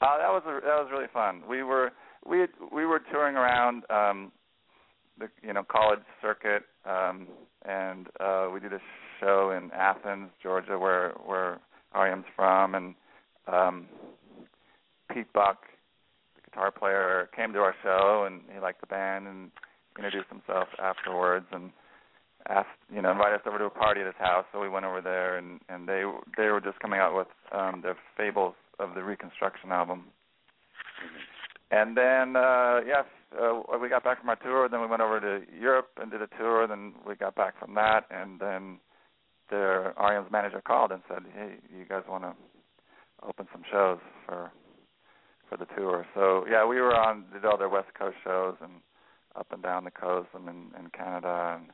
[0.00, 1.42] Uh, that was a, that was really fun.
[1.48, 1.92] We were
[2.28, 4.32] we had, we were touring around um,
[5.18, 7.26] the you know college circuit, um,
[7.64, 8.80] and uh, we did a
[9.20, 11.60] show in Athens, Georgia, where where
[11.94, 12.94] REM's from, and
[13.50, 13.86] um,
[15.12, 15.62] Pete Buck,
[16.34, 19.50] the guitar player, came to our show, and he liked the band and
[19.96, 21.70] introduced himself afterwards, and
[22.48, 24.44] asked you know invited us over to a party at his house.
[24.52, 26.02] So we went over there, and and they
[26.36, 30.04] they were just coming out with um, their Fables of the Reconstruction album.
[31.70, 33.02] And then, uh, yeah,
[33.38, 34.68] uh, we got back from our tour.
[34.68, 36.66] Then we went over to Europe and did a tour.
[36.66, 38.78] Then we got back from that, and then
[39.50, 39.94] their
[40.30, 42.34] manager called and said, "Hey, you guys want to
[43.22, 44.52] open some shows for
[45.48, 48.80] for the tour?" So yeah, we were on did all their West Coast shows and
[49.34, 51.70] up and down the coast and in, in Canada, and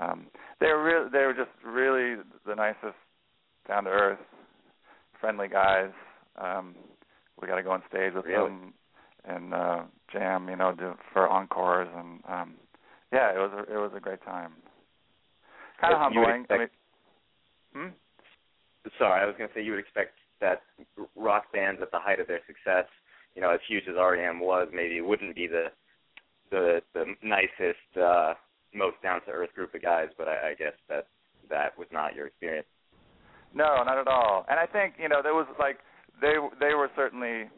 [0.00, 0.26] um,
[0.60, 2.96] they were really they were just really the nicest,
[3.66, 4.18] down to earth,
[5.20, 5.90] friendly guys.
[6.40, 6.74] Um,
[7.40, 8.48] we got to go on stage with Really?
[8.48, 8.74] them
[9.24, 12.54] and uh, jam, you know, do, for encores, and um,
[13.12, 14.52] yeah, it was a, it was a great time.
[15.80, 16.46] Kind of Yes, you would humbling.
[16.50, 16.68] I mean,
[17.74, 17.88] Hmm?
[18.98, 20.62] Sorry, I was going to say you would expect that
[21.14, 22.86] rock bands at the height of their success,
[23.34, 25.66] you know, as huge as REM was, maybe wouldn't be the
[26.50, 28.32] the the nicest, uh,
[28.74, 30.08] most down to earth group of guys.
[30.16, 31.06] But I, I guess that
[31.50, 32.66] that was not your experience.
[33.54, 34.46] No, not at all.
[34.48, 35.78] And I think you know there was like
[36.20, 37.50] they they were certainly,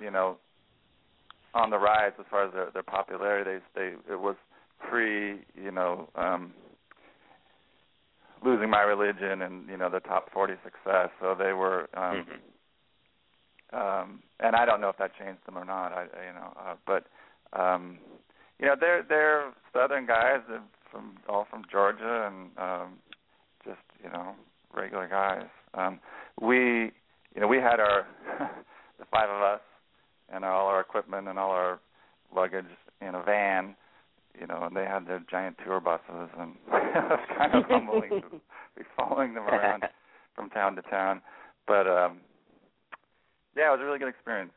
[0.00, 0.36] you know,
[1.54, 3.64] on the rise as far as their their popularity.
[3.74, 4.36] They they it was
[4.88, 6.52] pre you know um
[8.44, 11.08] losing my religion and you know the top 40 success.
[11.20, 12.26] So they were um
[13.72, 13.78] Mhm.
[13.78, 15.92] um and I don't know if that changed them or not.
[15.92, 17.06] I I- you know uh, but
[17.52, 17.98] um
[18.58, 22.98] you know they're they're southern guys they're from all from Georgia and um
[23.64, 24.34] just you know
[24.74, 25.48] regular guys.
[25.74, 26.00] Um
[26.40, 26.92] we
[27.36, 28.06] you know we had our
[28.98, 29.60] the five of us
[30.32, 31.78] and all our equipment and all our
[32.34, 32.66] luggage
[33.00, 33.76] in a van
[34.40, 38.10] you know, and they had their giant tour buses, and it was kind of humbling
[38.10, 38.40] to
[38.76, 39.84] be following them around
[40.34, 41.22] from town to town.
[41.66, 42.18] But um
[43.56, 44.52] yeah, it was a really good experience.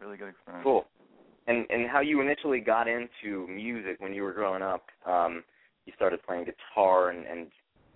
[0.00, 0.64] Really good experience.
[0.64, 0.86] Cool.
[1.46, 4.86] And and how you initially got into music when you were growing up?
[5.06, 5.44] Um,
[5.86, 7.48] you started playing guitar, and and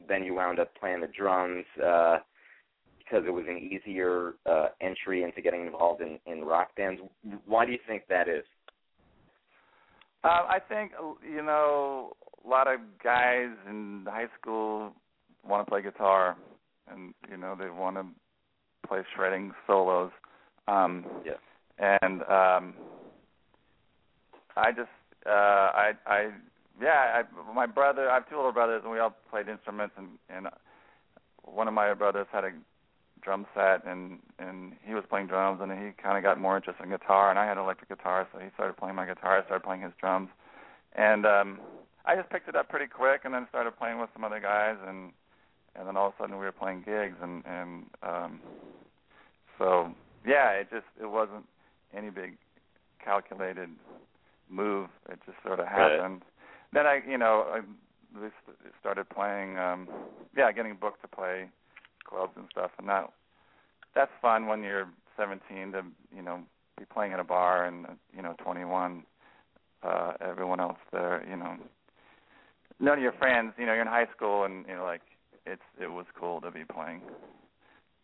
[0.06, 2.18] then you wound up playing the drums uh,
[3.04, 7.00] because it was an easier uh, entry into getting involved in in rock bands.
[7.46, 8.44] Why do you think that is?
[10.24, 12.12] Um, I think you know
[12.44, 14.92] a lot of guys in high school
[15.46, 16.36] want to play guitar,
[16.90, 18.06] and you know they want to
[18.86, 20.10] play shredding solos.
[20.68, 21.32] Um, Yeah.
[21.78, 22.74] And um,
[24.56, 24.88] I just
[25.26, 26.30] uh, I I
[26.80, 30.08] yeah I my brother I have two older brothers and we all played instruments and
[30.30, 30.46] and
[31.42, 32.52] one of my brothers had a
[33.24, 36.82] drum set and and he was playing drums and he kind of got more interested
[36.84, 39.64] in guitar and I had electric guitar so he started playing my guitar I started
[39.64, 40.28] playing his drums.
[40.94, 41.60] And um
[42.06, 44.76] I just picked it up pretty quick and then started playing with some other guys
[44.86, 45.10] and
[45.74, 48.40] and then all of a sudden we were playing gigs and and um
[49.58, 49.90] so
[50.26, 51.44] yeah it just it wasn't
[51.96, 52.36] any big
[53.02, 53.68] calculated
[54.50, 54.88] move.
[55.08, 55.92] It just sort of Right.
[55.98, 56.22] happened.
[56.72, 57.60] Then I you know I
[58.20, 58.28] we
[58.80, 59.88] started playing um
[60.36, 61.48] yeah getting booked to play
[62.04, 63.10] clubs and stuff and that
[63.94, 65.82] that's fun when you're 17 to
[66.14, 66.40] you know
[66.78, 67.86] be playing at a bar and
[68.16, 69.04] you know 21
[69.82, 71.56] uh everyone else there you know.
[72.80, 75.02] None of your friends you know you're in high school and you know like
[75.46, 77.00] it's it was cool to be playing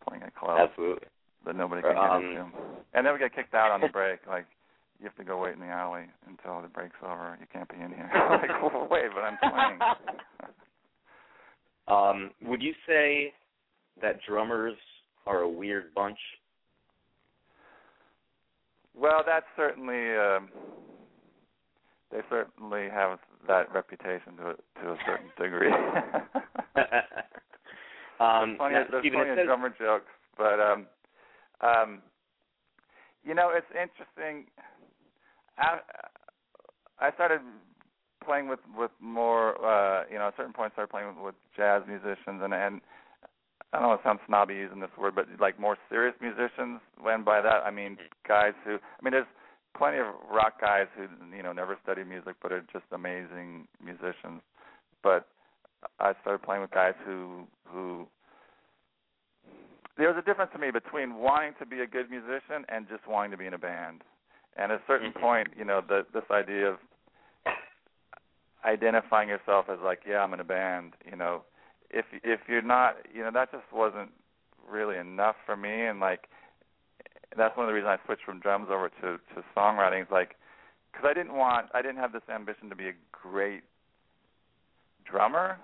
[0.07, 0.69] playing at clubs.
[0.71, 1.07] Absolutely.
[1.45, 2.57] that nobody can Um, get into
[2.93, 4.45] and then we get kicked out on the break like
[4.99, 7.35] you have to go wait in the alley until the break's over.
[7.41, 8.09] You can't be in here.
[8.29, 9.79] Like well, wait but i'm playing.
[11.87, 13.33] Um, would you say
[14.01, 14.77] that drummers
[15.25, 16.17] are a weird bunch?
[18.95, 20.49] Well, that's certainly um,
[22.11, 25.71] they certainly have that reputation to a, to a certain degree.
[28.19, 30.87] um, there's plenty, now, of, there's plenty of says- drummer jokes, but um,
[31.61, 32.01] um,
[33.23, 34.45] you know, it's interesting.
[35.57, 35.79] I,
[36.99, 37.41] I started
[38.25, 41.17] playing with with more, uh, you know, at a certain point, I started playing with,
[41.25, 42.81] with jazz musicians, and and
[43.73, 46.81] I don't know, it sounds snobby using this word, but like more serious musicians.
[46.99, 49.25] When by that I mean guys who, I mean, there's
[49.77, 54.41] plenty of rock guys who you know never study music but are just amazing musicians.
[55.03, 55.27] But
[55.99, 58.07] I started playing with guys who who
[59.97, 63.07] there was a difference to me between wanting to be a good musician and just
[63.07, 64.01] wanting to be in a band.
[64.57, 65.21] And at a certain Mhm.
[65.21, 66.79] point, you know, the, this idea of
[68.65, 71.43] identifying yourself as like, yeah, I'm in a band, you know,
[71.93, 74.11] if if you're not, you know, that just wasn't
[74.69, 75.85] really enough for me.
[75.85, 76.27] And like,
[77.37, 80.03] that's one of the reasons I switched from drums over to to songwriting.
[80.03, 80.35] Is like,
[80.91, 83.63] because I didn't want, I didn't have this ambition to be a great
[85.05, 85.57] drummer,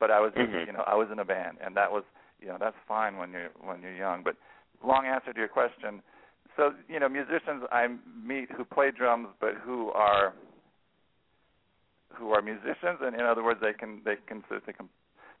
[0.00, 0.66] but I was, Mhm.
[0.66, 2.04] you know, I was in a band, and that was,
[2.40, 4.22] you know, that's fine when you're when you're young.
[4.22, 4.36] But
[4.82, 6.02] long answer to your question.
[6.56, 7.88] So you know, musicians I
[8.22, 10.34] meet who play drums, but who are
[12.12, 14.88] who are musicians, and in other words, they can they can they can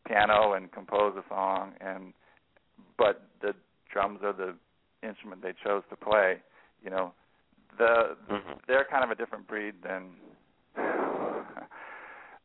[0.06, 2.12] piano and compose a song, and
[2.98, 3.54] but the
[3.90, 4.54] drums are the
[5.02, 6.42] instrument they chose to play.
[6.82, 7.12] You know,
[7.78, 8.60] the Mhm.
[8.66, 10.16] they're kind of a different breed than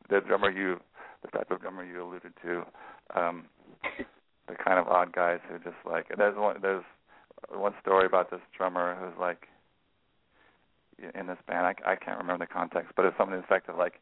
[0.10, 0.80] the drummer you
[1.22, 2.66] the type of drummer you alluded to.
[3.16, 3.50] Um
[4.48, 6.84] the kind of odd guys who just like there's one there's
[7.50, 9.48] one story about this drummer who's like
[10.98, 13.70] in this band I I can't remember the context, but it's something to the effect
[13.70, 14.02] of like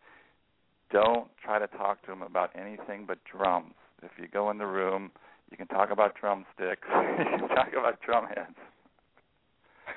[0.91, 3.73] don't try to talk to him about anything but drums.
[4.03, 5.11] If you go in the room,
[5.51, 8.55] you can talk about drumsticks, you can talk about drum heads,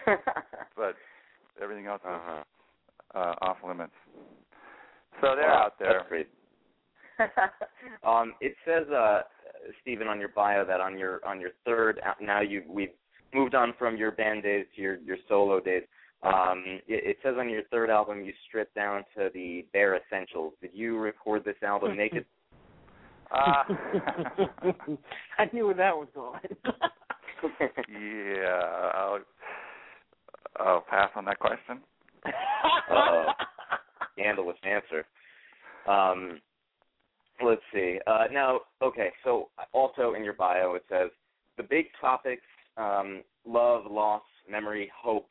[0.77, 0.95] but
[1.63, 2.43] everything else is uh-huh.
[3.15, 3.93] uh, off limits.
[5.21, 5.93] So they're Wow, out there.
[5.99, 6.29] That's great.
[8.07, 9.23] um, it says uh,
[9.83, 12.91] Steven, on your bio that on your on your third now you we've
[13.35, 15.83] moved on from your band days to your your solo days.
[16.23, 20.53] Um, it, it says on your third album you stripped down to the bare essentials.
[20.61, 22.25] Did you record this album naked?
[23.31, 23.63] Uh,
[25.39, 26.41] I knew where that was going.
[27.89, 29.21] yeah, I'll,
[30.59, 31.81] I'll pass on that question.
[32.27, 33.27] Uh-oh.
[34.13, 35.07] Scandalous answer.
[35.89, 36.41] Um,
[37.43, 37.99] let's see.
[38.07, 41.11] Uh, now, okay, so also in your bio it says
[41.57, 42.43] the big topics
[42.77, 45.29] um, love, loss, memory, hope,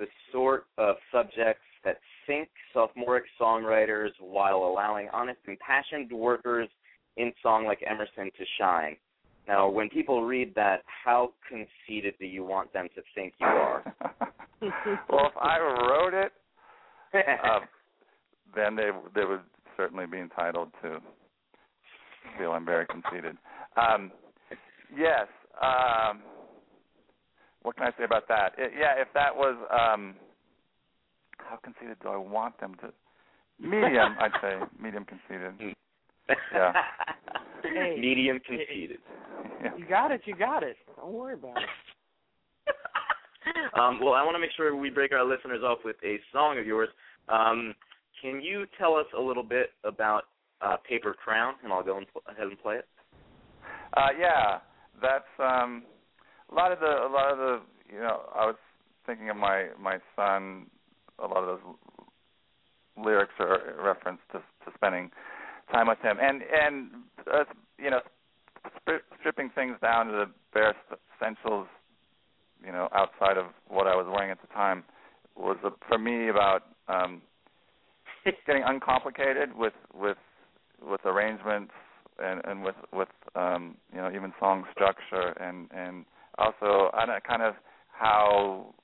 [0.00, 6.68] the sort of subjects that sink sophomoric songwriters while allowing honest, impassioned workers
[7.16, 8.96] in song like Emerson to shine.
[9.46, 13.84] Now, when people read that, how conceited do you want them to think you are?
[15.08, 16.32] well, if I wrote it,
[17.14, 17.60] uh,
[18.54, 19.40] then they they would
[19.76, 20.98] certainly be entitled to
[22.38, 23.36] feel I'm very conceited.
[23.76, 24.12] Um,
[24.96, 25.26] yes.
[25.60, 26.20] Um,
[27.62, 28.52] what can I say about that?
[28.58, 30.14] It, yeah, if that was um,
[31.38, 32.92] how conceited do I want them to?
[33.60, 35.74] Medium, I'd say medium conceited.
[36.52, 36.72] Yeah.
[37.62, 38.98] Hey, Medium conceited.
[39.62, 39.76] Yeah.
[39.76, 40.22] You got it.
[40.24, 40.76] You got it.
[40.96, 41.68] Don't worry about it.
[43.78, 46.58] um, well, I want to make sure we break our listeners off with a song
[46.58, 46.88] of yours.
[47.28, 47.74] Um,
[48.22, 50.24] can you tell us a little bit about
[50.62, 52.88] uh, Paper Crown, and I'll go and pl- ahead and play it.
[53.96, 54.58] Uh, yeah,
[55.00, 55.84] that's um,
[56.50, 57.60] a lot of the a lot of the
[57.92, 58.56] you know I was
[59.06, 60.66] thinking of my my son.
[61.18, 61.74] A lot of those
[62.96, 65.10] lyrics are a reference to to spending
[65.70, 66.90] time with him, and and
[67.32, 67.44] uh,
[67.78, 68.00] you know
[68.86, 70.74] stri- stripping things down to the bare
[71.20, 71.66] essentials.
[72.64, 74.84] You know, outside of what I was wearing at the time,
[75.34, 77.22] was a, for me about um,
[78.46, 80.18] getting uncomplicated with with
[80.82, 81.72] with arrangements
[82.18, 86.04] and and with with um you know even song structure and and
[86.40, 87.54] also I don't kind of
[87.92, 88.74] how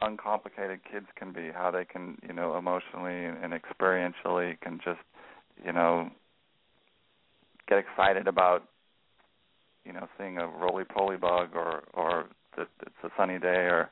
[0.00, 5.00] uncomplicated kids can be how they can you know emotionally and, experientially can just
[5.64, 6.10] you know
[7.68, 8.64] get excited about
[9.84, 13.88] you know seeing a roly poly bug or or that it's a sunny day or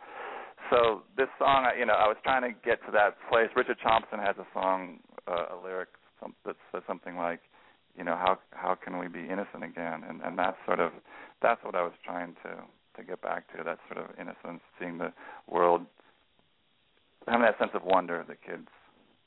[0.71, 3.49] so this song you know I was trying to get to that place.
[3.57, 5.89] Richard Thompson has a song uh, a lyric
[6.45, 7.41] that says something like
[7.97, 10.03] you know how how can we be innocent again?
[10.09, 10.93] And and that's sort of
[11.41, 12.65] that's what I was trying to
[12.97, 15.13] to get back to that sort of innocence seeing the
[15.49, 15.83] world
[17.27, 18.69] having that sense of wonder that kids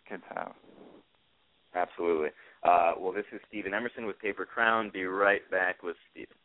[0.08, 0.54] kids have
[1.76, 2.30] Absolutely.
[2.64, 4.90] Uh, well, this is Steven Emerson with Paper Crown.
[4.92, 6.36] Be right back with Steven.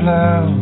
[0.00, 0.59] Overflow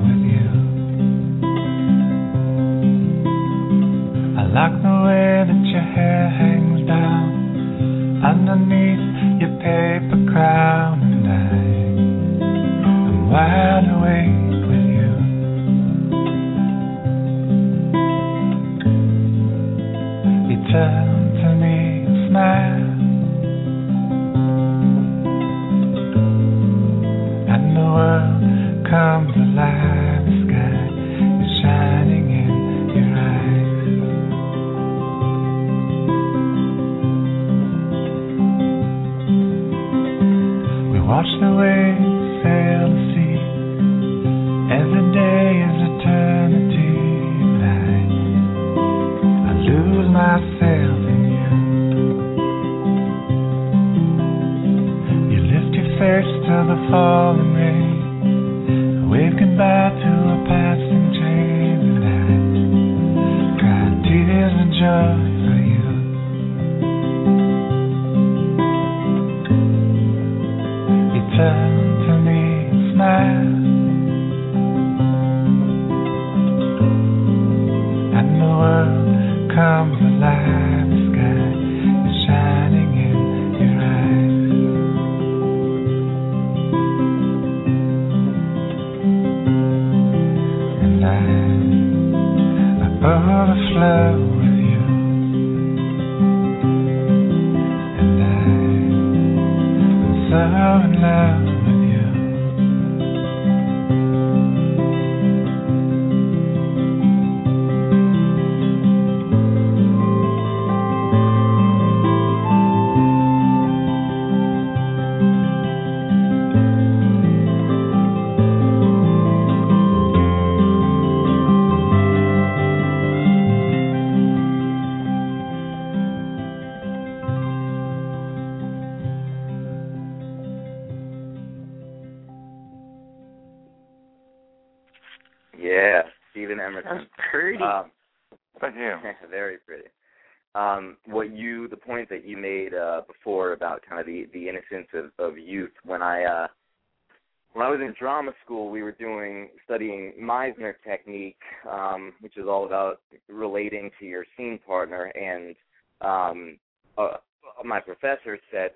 [147.69, 151.37] I was in drama school, we were doing studying Meisner technique,
[151.71, 155.13] um, which is all about relating to your scene partner.
[155.15, 155.55] And
[156.01, 156.57] um,
[156.97, 157.19] uh,
[157.63, 158.71] my professor said,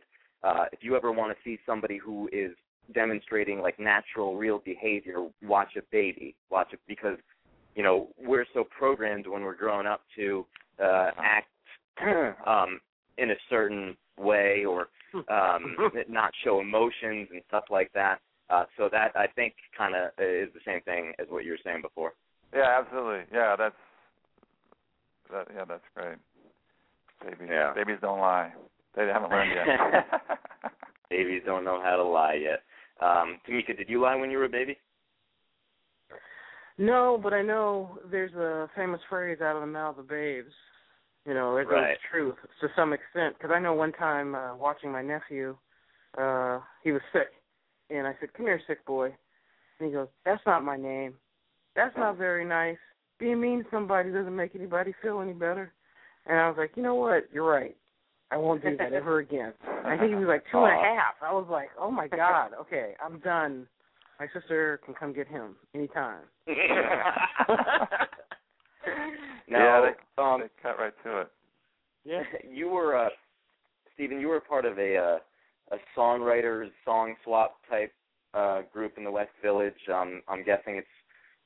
[0.44, 2.50] uh, if you ever want to see somebody who is
[2.92, 6.36] demonstrating like natural, real behavior, watch a baby.
[6.50, 7.16] Watch it because
[7.74, 10.44] you know we're so programmed when we're growing up to
[10.78, 11.48] uh, act
[12.46, 12.78] um,
[13.16, 14.88] in a certain way or
[15.30, 15.76] um,
[16.10, 18.18] not show emotions and stuff like that.
[18.50, 21.58] Uh, so that I think kind of is the same thing as what you were
[21.64, 22.12] saying before.
[22.54, 23.24] Yeah, absolutely.
[23.32, 23.74] Yeah, that's
[25.32, 25.46] that.
[25.54, 26.18] Yeah, that's great.
[27.24, 27.72] Babies, Yeah.
[27.74, 28.52] babies don't lie.
[28.94, 29.66] They haven't learned yet.
[31.10, 32.62] Babies don't know how to lie yet.
[33.00, 34.76] Um, Tamika, did you lie when you were a baby?
[36.78, 40.52] No, but I know there's a famous phrase out of the mouth of babes.
[41.26, 41.98] You know, it goes Right.
[42.10, 43.36] truth to some extent.
[43.38, 45.56] Because I know one time uh, watching my nephew,
[46.18, 47.28] uh, he was sick,
[47.92, 49.06] and I said, "Come here, sick boy,"
[49.78, 51.14] and he goes, "That's not my name.
[51.74, 52.78] That's not very nice.
[53.18, 55.72] Being mean to somebody doesn't make anybody feel any better."
[56.26, 57.28] And I was like, "You know what?
[57.32, 57.76] You're right.
[58.30, 59.52] I won't do that ever again."
[59.84, 60.94] I think he was like two and a Aw.
[60.94, 61.14] half.
[61.22, 63.66] I was like, "Oh my god, okay, I'm done.
[64.20, 66.54] My sister can come get him anytime." now,
[69.48, 71.30] yeah, they, um, they cut right to it.
[72.04, 72.22] Yeah.
[72.50, 73.10] you were uh
[73.94, 75.18] Steven, you were part of a uh,
[75.72, 77.92] a songwriters song swap type
[78.34, 79.88] uh group in the West Village.
[79.92, 80.86] Um I'm guessing it's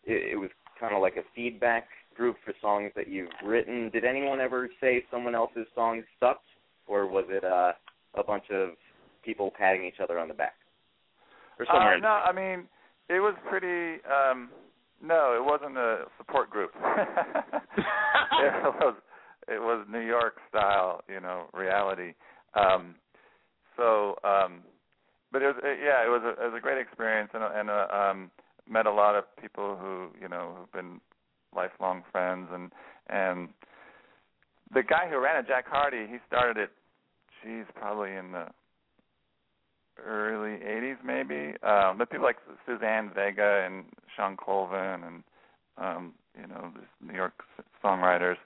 [0.05, 3.91] it, it was kind of like a feedback group for songs that you've written.
[3.91, 6.45] Did anyone ever say someone else's song sucked
[6.87, 7.72] or was it uh
[8.14, 8.70] a bunch of
[9.24, 10.55] people patting each other on the back?
[11.59, 12.66] Or somewhere Uh, no, I mean
[13.09, 14.01] it was pretty.
[14.05, 14.51] um
[15.03, 16.70] No, it wasn't a support group.
[17.77, 18.95] it was
[19.49, 22.14] it was New York style, you know, reality.
[22.55, 22.95] Um
[23.77, 24.62] So, um
[25.33, 27.70] but it was uh, yeah, it was a it was a great experience and and
[27.70, 28.31] uh, um
[28.68, 31.01] met a lot of people who you know who've been
[31.55, 32.72] lifelong friends and
[33.09, 33.49] and
[34.74, 36.70] the guy who ran it, Jack Hardy, he started it.
[37.43, 38.47] Geez, probably in the
[40.05, 41.55] early '80s, maybe.
[41.62, 43.85] Um, but people like Suzanne Vega and
[44.16, 45.22] Shawn Colvin and
[45.79, 47.35] um, you know this New York
[47.85, 48.37] songwriters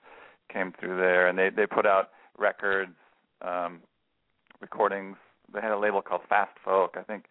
[0.52, 2.94] came through there, and they they put out records,
[3.42, 3.80] um,
[4.60, 5.16] recordings.
[5.52, 6.94] They had a label called Fast Folk.
[6.96, 7.24] I think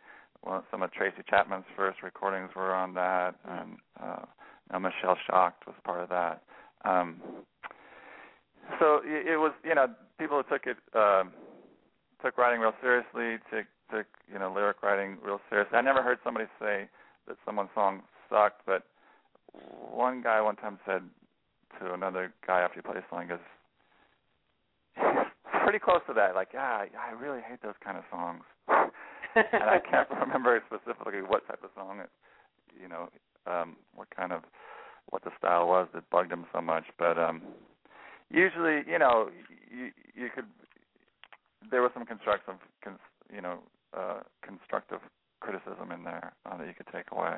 [0.46, 4.26] well, some of Tracy Chapman's first recordings were on that, and uh,
[4.72, 6.42] now Michelle Shocked was part of that.
[6.86, 7.22] Um,
[8.80, 11.32] so it, it was, you know, people took it, um,
[12.24, 15.78] took writing real seriously, took, took, you know, lyric writing real seriously.
[15.78, 16.88] I never heard somebody say
[17.28, 18.84] that someone's song sucked, but
[19.92, 21.02] one guy one time said
[21.80, 23.40] to another guy after he played a song, he goes,
[25.70, 28.41] pretty close to that, like, yeah, I really hate those kind of songs.
[29.36, 32.09] and I can't remember specifically what type of song it,
[32.82, 33.09] you know,
[33.45, 34.41] um, what kind of,
[35.11, 36.86] what the style was that bugged him so much.
[36.97, 37.43] But um
[38.32, 39.30] usually, you know,
[39.70, 40.45] you you could,
[41.70, 42.97] there was some constructive, cons,
[43.32, 43.59] you know,
[43.95, 44.99] uh constructive
[45.39, 47.38] criticism in there uh, that you could take away.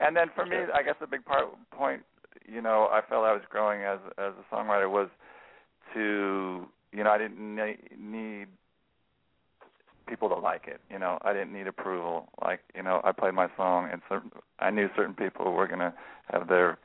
[0.00, 2.02] And then for me, I guess the big part point,
[2.46, 5.08] you know, I felt I was growing as as a songwriter was
[5.94, 8.46] to, you know, I didn't ne- need
[10.08, 10.80] people to like it.
[10.90, 12.28] You know, I didn't need approval.
[12.42, 15.94] Like, you know, I played my song, and certain, I knew certain people were gonna
[16.32, 16.78] have their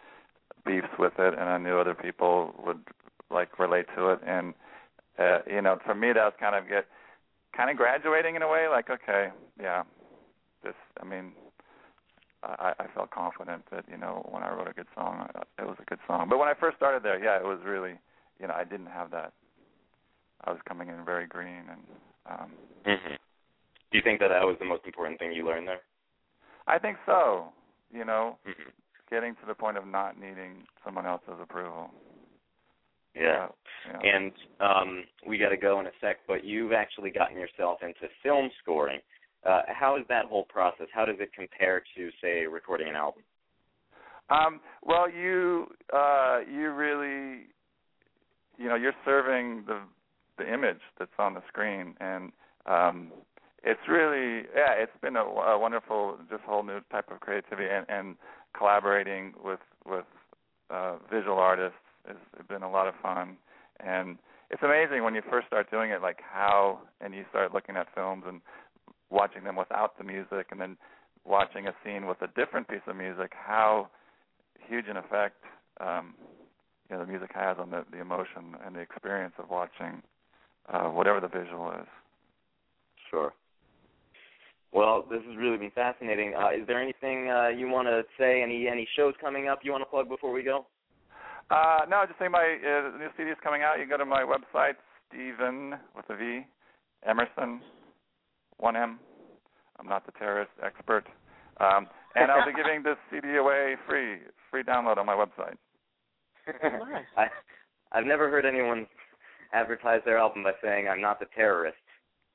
[0.65, 2.79] beefs with it, and I knew other people would
[3.31, 4.19] like relate to it.
[4.25, 4.53] And
[5.17, 6.85] uh, you know, for me, that was kind of get
[7.55, 8.67] kind of graduating in a way.
[8.69, 9.29] Like, okay,
[9.61, 9.83] yeah,
[10.63, 10.73] this.
[11.01, 11.31] I mean,
[12.43, 15.27] I, I felt confident that you know when I wrote a good song,
[15.59, 16.27] it was a good song.
[16.29, 17.93] But when I first started there, yeah, it was really,
[18.39, 19.33] you know, I didn't have that.
[20.45, 21.81] I was coming in very green, and
[22.29, 22.51] um,
[22.85, 23.15] hmm
[23.91, 25.81] Do you think that that was the most important thing you learned there?
[26.67, 27.49] I think so.
[27.93, 28.69] You know, hmm
[29.11, 31.91] getting to the point of not needing someone else's approval.
[33.15, 33.47] Yeah.
[33.87, 34.15] yeah.
[34.15, 38.11] And um, we got to go in a sec, but you've actually gotten yourself into
[38.23, 38.99] film scoring.
[39.45, 40.87] Uh, how is that whole process?
[40.91, 43.21] How does it compare to, say, recording an album?
[44.29, 47.43] Um, well, you uh, you really,
[48.57, 49.79] you know, you're serving the
[50.37, 52.31] the image that's on the screen, and
[52.65, 53.11] um,
[53.63, 57.85] it's really, yeah, it's been a, a wonderful, just whole new type of creativity, and,
[57.89, 58.15] and
[58.57, 60.05] collaborating with with
[60.69, 61.77] uh, visual artists
[62.07, 62.17] has
[62.47, 63.37] been a lot of fun,
[63.79, 64.17] and
[64.49, 67.87] it's amazing when you first start doing it, like how, and you start looking at
[67.95, 68.41] films and
[69.09, 70.77] watching them without the music, and then
[71.25, 73.89] watching a scene with a different piece of music, how
[74.67, 75.43] huge an effect
[75.81, 76.13] um
[76.89, 80.01] you know the music has on the the emotion and the experience of watching
[80.71, 81.87] uh, whatever the visual is.
[83.09, 83.33] Sure.
[84.71, 86.33] Well, this has really been fascinating.
[86.35, 88.41] Uh, is there anything uh, you want to say?
[88.41, 90.65] Any any shows coming up you want to plug before we go?
[91.51, 93.77] Uh, no, just say my uh, new CD is coming out.
[93.77, 94.73] You can go to my website,
[95.09, 96.41] Steven with a V,
[97.05, 97.61] Emerson,
[98.57, 98.99] one M.
[99.79, 101.05] I'm not the terrorist expert.
[101.59, 105.57] Um, and I'll be giving this CD away free, free download on my website.
[106.47, 107.03] Nice.
[107.17, 107.27] I
[107.91, 108.87] I've never heard anyone
[109.53, 111.77] advertise their album by saying I'm not the terrorist,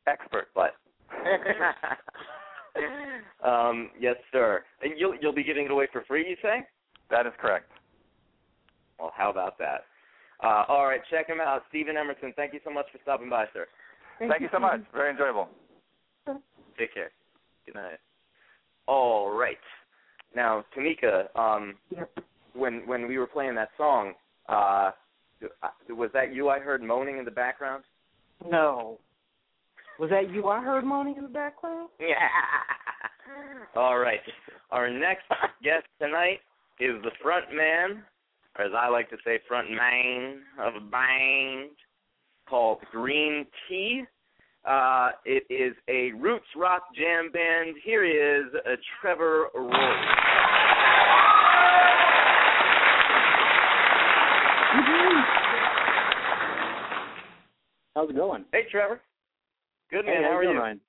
[0.06, 0.48] Expert.
[0.54, 0.74] but
[3.46, 4.62] um, yes, sir.
[4.82, 6.66] And you'll you'll be giving it away for free, you say?
[7.10, 7.70] That is correct.
[8.98, 9.84] Well, how about that?
[10.42, 12.32] Uh, all right, check him out, Steven Emerson.
[12.36, 13.66] Thank you so much for stopping by, sir.
[14.18, 14.80] Thank you so much.
[14.92, 15.48] Very enjoyable.
[16.78, 17.10] Take care.
[17.66, 17.98] Good night.
[18.86, 19.56] All right.
[20.34, 21.74] Now, Tamika, um,
[22.54, 24.12] when when we were playing that song,
[24.48, 24.92] uh,
[25.90, 27.84] was that you I heard moaning in the background?
[28.48, 28.98] No.
[29.98, 31.88] Was that you I heard moaning in the background?
[32.00, 32.14] Yeah.
[33.76, 34.20] All right.
[34.70, 35.24] Our next
[35.62, 36.40] guest tonight
[36.80, 38.02] is the front man,
[38.58, 41.70] or as I like to say, front man of a band
[42.48, 44.04] called Green Tea.
[44.64, 47.76] Uh, it is a roots rock jam band.
[47.84, 50.28] Here is uh, Trevor Roark.
[57.98, 58.44] How's it going?
[58.52, 59.00] Hey, Trevor.
[59.90, 60.18] Good man.
[60.18, 60.62] Hey, How how's are it going, you?
[60.62, 60.80] Ryan?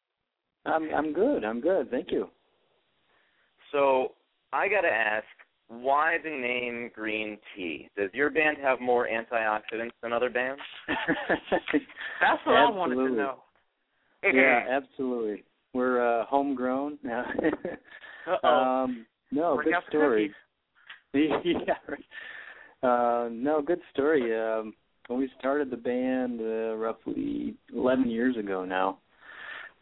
[0.68, 1.44] I'm I'm good.
[1.44, 1.90] I'm good.
[1.90, 2.30] Thank you.
[3.72, 4.12] So
[4.54, 5.26] I got to ask,
[5.70, 7.90] why the name Green Tea?
[7.98, 10.62] Does your band have more antioxidants than other bands?
[11.50, 13.18] That's what I wanted to Absolutely.
[13.18, 13.44] know.
[14.32, 15.44] yeah, absolutely.
[15.74, 17.00] We're uh homegrown.
[17.12, 18.48] Uh-oh.
[18.84, 20.32] um no, Bring good story.
[21.16, 22.04] yeah, right.
[22.84, 24.40] Uh no, good story.
[24.40, 24.76] Um
[25.10, 29.00] when we started the band uh, roughly 11 years ago now,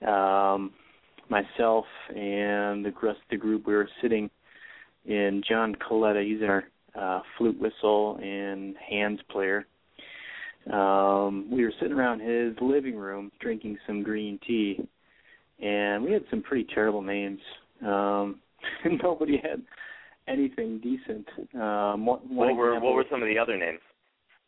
[0.07, 0.71] um
[1.29, 4.29] myself and the rest of the group we were sitting
[5.05, 6.63] in John Coletta, he's our
[6.97, 9.65] uh flute whistle and hands player.
[10.71, 14.79] Um we were sitting around his living room drinking some green tea
[15.61, 17.41] and we had some pretty terrible names.
[17.81, 18.39] Um
[19.03, 19.61] nobody had
[20.27, 21.27] anything decent.
[21.53, 23.79] Um one What were what were some of the other names?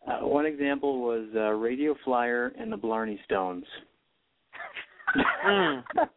[0.08, 3.66] Uh, one example was uh, Radio Flyer and the Blarney Stones.
[5.45, 5.84] Mm.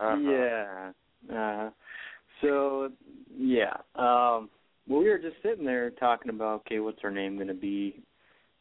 [0.00, 0.16] Uh-huh.
[0.18, 0.92] Yeah.
[1.32, 1.70] Uh,
[2.40, 2.90] so
[3.36, 3.74] yeah.
[3.94, 4.50] Um
[4.88, 8.02] well we were just sitting there talking about okay, what's our name gonna be?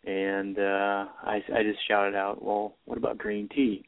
[0.05, 3.83] And uh I I just shouted out, Well, what about green tea?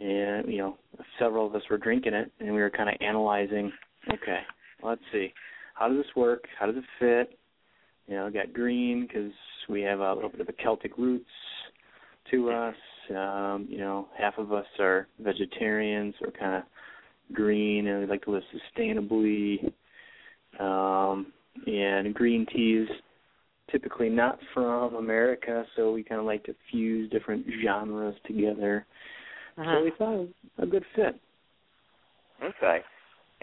[0.00, 0.78] And you know,
[1.18, 3.72] several of us were drinking it and we were kinda analyzing,
[4.12, 4.40] okay,
[4.82, 5.32] let's see.
[5.74, 6.44] How does this work?
[6.58, 7.38] How does it fit?
[8.06, 9.32] You know, got green because
[9.68, 11.24] we have a little bit of a Celtic roots
[12.30, 12.74] to us.
[13.10, 16.14] Um, you know, half of us are vegetarians.
[16.20, 16.62] We're kind of
[17.34, 18.42] green, and we like to live
[18.78, 19.72] sustainably.
[20.60, 21.32] Um,
[21.66, 22.88] and green tea is
[23.70, 28.86] typically not from America, so we kind of like to fuse different genres together.
[29.56, 29.76] Uh-huh.
[29.78, 30.28] So we thought it was
[30.58, 31.20] a good fit.
[32.42, 32.80] Okay.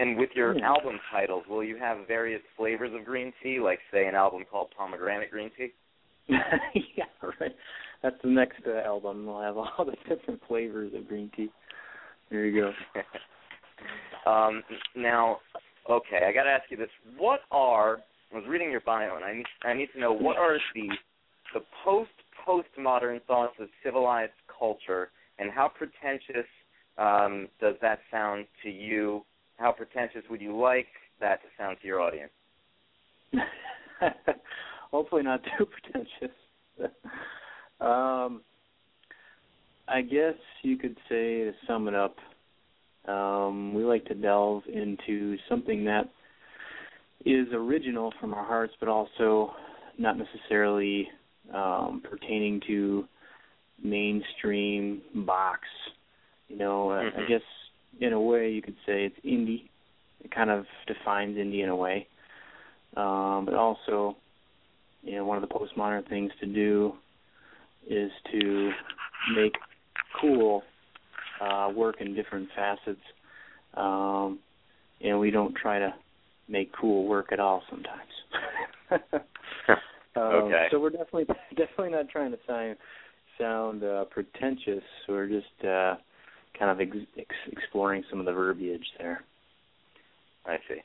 [0.02, 0.68] And with your Yeah.
[0.68, 4.72] album titles, will you have various flavors of green tea, like say an album called
[4.72, 5.72] Pomegranate Green Tea?
[6.28, 7.06] yeah,
[7.40, 7.56] right.
[8.02, 9.28] That's the next uh, album.
[9.28, 11.52] We'll have all the different flavors of green tea.
[12.32, 12.74] There you
[14.26, 14.32] go.
[14.32, 14.64] um,
[14.96, 15.40] now,
[15.88, 16.90] okay, I got to ask you this:
[17.20, 18.00] What are?
[18.34, 20.90] I was reading your bio, and I need I need to know what are the
[21.54, 22.10] the post
[22.48, 26.50] postmodern thoughts of civilized culture, and how pretentious
[26.98, 29.24] um, does that sound to you?
[29.62, 30.88] How pretentious would you like
[31.20, 32.32] that to sound to your audience?
[34.92, 36.36] Hopefully not too pretentious.
[37.80, 38.42] um,
[39.88, 40.34] I guess
[40.64, 42.16] you could say to sum it up,
[43.08, 46.10] um, we like to delve into something that
[47.24, 49.54] is original from our hearts, but also
[50.00, 51.08] not necessarily
[51.54, 53.06] um, pertaining to
[53.84, 55.62] mainstream box.
[56.48, 57.42] You know, uh, I guess
[58.00, 59.70] in a way you could say it's indie.
[60.24, 62.08] It kind of defines indie in a way,
[62.96, 64.16] um, but also,
[65.04, 66.94] you know, one of the postmodern things to do
[67.90, 68.72] is to
[69.36, 69.54] make
[70.20, 70.62] cool
[71.42, 73.02] uh, work in different facets.
[73.74, 74.40] Um,
[75.04, 75.94] and we don't try to
[76.48, 79.24] make cool work at all sometimes.
[80.16, 80.68] Um, Okay.
[80.72, 81.24] So we're definitely
[81.56, 82.76] definitely not trying to sound
[83.40, 84.84] sound uh, pretentious.
[85.08, 85.96] We're just uh,
[86.58, 89.24] kind of ex- ex- exploring some of the verbiage there.
[90.46, 90.82] I see.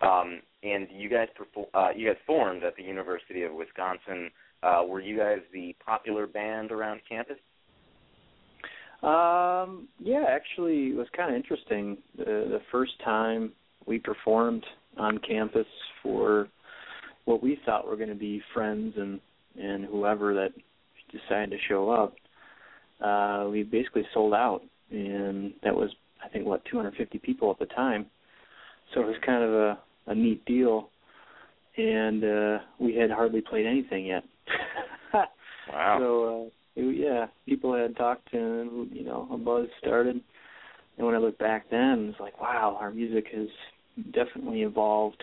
[0.00, 1.28] Um, and you guys
[1.74, 4.30] uh, you guys formed at the University of Wisconsin.
[4.62, 7.36] Uh, were you guys the popular band around campus?
[9.02, 11.96] Um, yeah, actually, it was kind of interesting.
[12.18, 13.52] The, the first time
[13.86, 14.64] we performed
[14.98, 15.66] on campus
[16.02, 16.48] for
[17.24, 19.20] what we thought were going to be friends and
[19.58, 20.52] and whoever that
[21.10, 22.14] decided to show up,
[23.04, 25.90] uh, we basically sold out, and that was
[26.24, 28.06] I think what 250 people at the time.
[28.94, 30.90] So it was kind of a a neat deal,
[31.76, 34.24] and uh, we had hardly played anything yet.
[35.72, 35.98] Wow.
[36.00, 40.20] So uh, it, yeah, people had talked and you know a buzz started.
[40.96, 43.48] And when I look back then, it's like wow, our music has
[44.12, 45.22] definitely evolved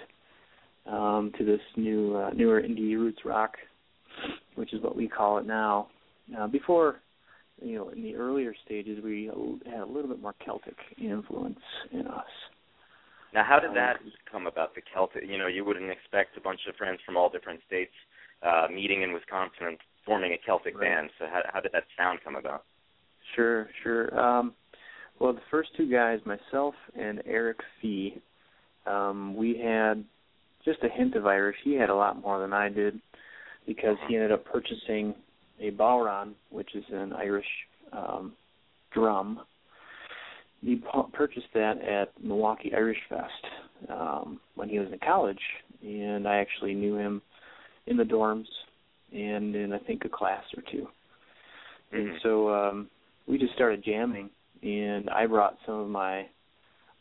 [0.85, 3.55] um, to this new uh, newer indie roots rock,
[4.55, 5.87] which is what we call it now.
[6.37, 6.97] Uh, before,
[7.61, 9.31] you know, in the earlier stages, we
[9.65, 11.59] had a little bit more Celtic influence
[11.91, 12.25] in us.
[13.33, 13.99] Now, how did Um, that
[14.31, 14.73] come about?
[14.75, 17.93] The Celtic, you know, you wouldn't expect a bunch of friends from all different states
[18.43, 20.89] uh, meeting in Wisconsin and forming a Celtic Right.
[20.89, 21.09] band.
[21.19, 22.63] So, how, how did that sound come about?
[23.35, 24.17] Sure, sure.
[24.17, 24.53] Um,
[25.19, 28.21] well, the first two guys, myself and Eric Fee,
[28.85, 30.05] um, we had
[30.63, 31.57] just a hint of Irish.
[31.63, 33.01] He had a lot more than I did
[33.65, 35.13] because he ended up purchasing
[35.59, 37.45] a bodhran, which is an Irish
[37.91, 38.33] um,
[38.91, 39.41] drum.
[40.61, 45.39] He pu- purchased that at Milwaukee Irish Fest um, when he was in college,
[45.83, 47.21] and I actually knew him
[47.85, 48.45] in the dorms
[49.13, 50.87] and in I think a class or two.
[51.91, 52.21] And Mhm.
[52.21, 52.89] so um
[53.27, 54.29] we just started jamming
[54.61, 56.27] and I brought some of my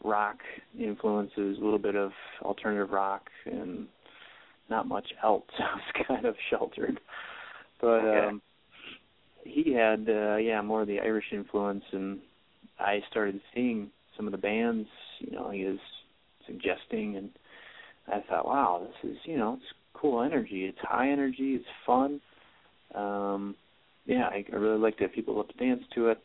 [0.04, 0.36] rock
[0.78, 3.88] influences, a little bit of alternative rock and
[4.68, 5.44] not much else.
[5.59, 7.00] I was kind of sheltered.
[7.80, 8.26] But Okay.
[8.28, 8.42] um
[9.47, 12.18] he had uh yeah, more of the Irish influence and
[12.78, 14.88] I started seeing some of the bands,
[15.18, 15.78] you know, he was
[16.47, 17.30] suggesting and
[18.09, 20.64] I thought, wow, this is, you know, it's cool energy.
[20.64, 22.20] It's high energy, it's fun.
[22.94, 23.55] Um
[24.05, 25.14] yeah, I, I really liked it.
[25.14, 26.18] People love to dance to it.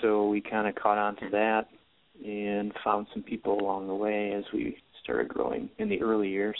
[0.00, 1.66] So we kind of caught on to that
[2.24, 6.58] and found some people along the way as we started growing in the early years.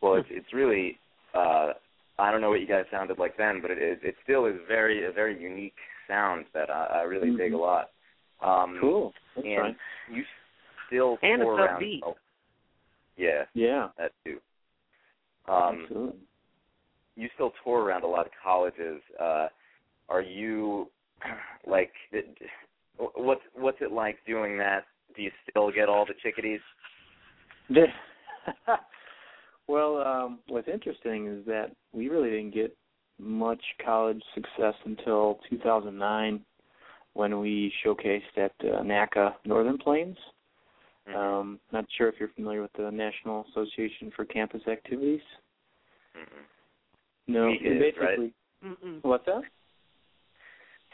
[0.00, 0.98] Well, it's it's really
[1.34, 1.72] uh
[2.20, 4.56] I don't know what you guys sounded like then, but it is it still is
[4.68, 5.74] very a very unique
[6.08, 7.90] sound that I, I really dig a lot.
[8.42, 9.12] Um Cool.
[9.36, 9.76] That's and right.
[10.12, 10.22] you
[10.86, 12.00] still And tour it's around upbeat.
[12.04, 12.16] oh,
[13.16, 13.88] Yeah, Yeah.
[13.98, 14.38] that too.
[15.48, 16.18] Um absolutely.
[17.16, 19.00] you still tour around a lot of colleges.
[19.18, 19.48] Uh
[20.08, 20.88] are you
[21.66, 22.36] like it-
[23.14, 24.84] what's what's it like doing that?
[25.16, 26.60] Do you still get all the chickadees?
[29.70, 32.76] well, um, what's interesting is that we really didn't get
[33.18, 36.40] much college success until 2009
[37.12, 40.16] when we showcased at uh, NACA Northern Plains.
[41.08, 41.14] Mhm.
[41.14, 45.22] Um, not sure if you're familiar with the National Association for Campus Activities.
[46.16, 46.44] Mhm.
[47.28, 48.18] No, Tamika and is, right?
[48.18, 49.04] basically, Mm-mm.
[49.04, 49.42] what's that?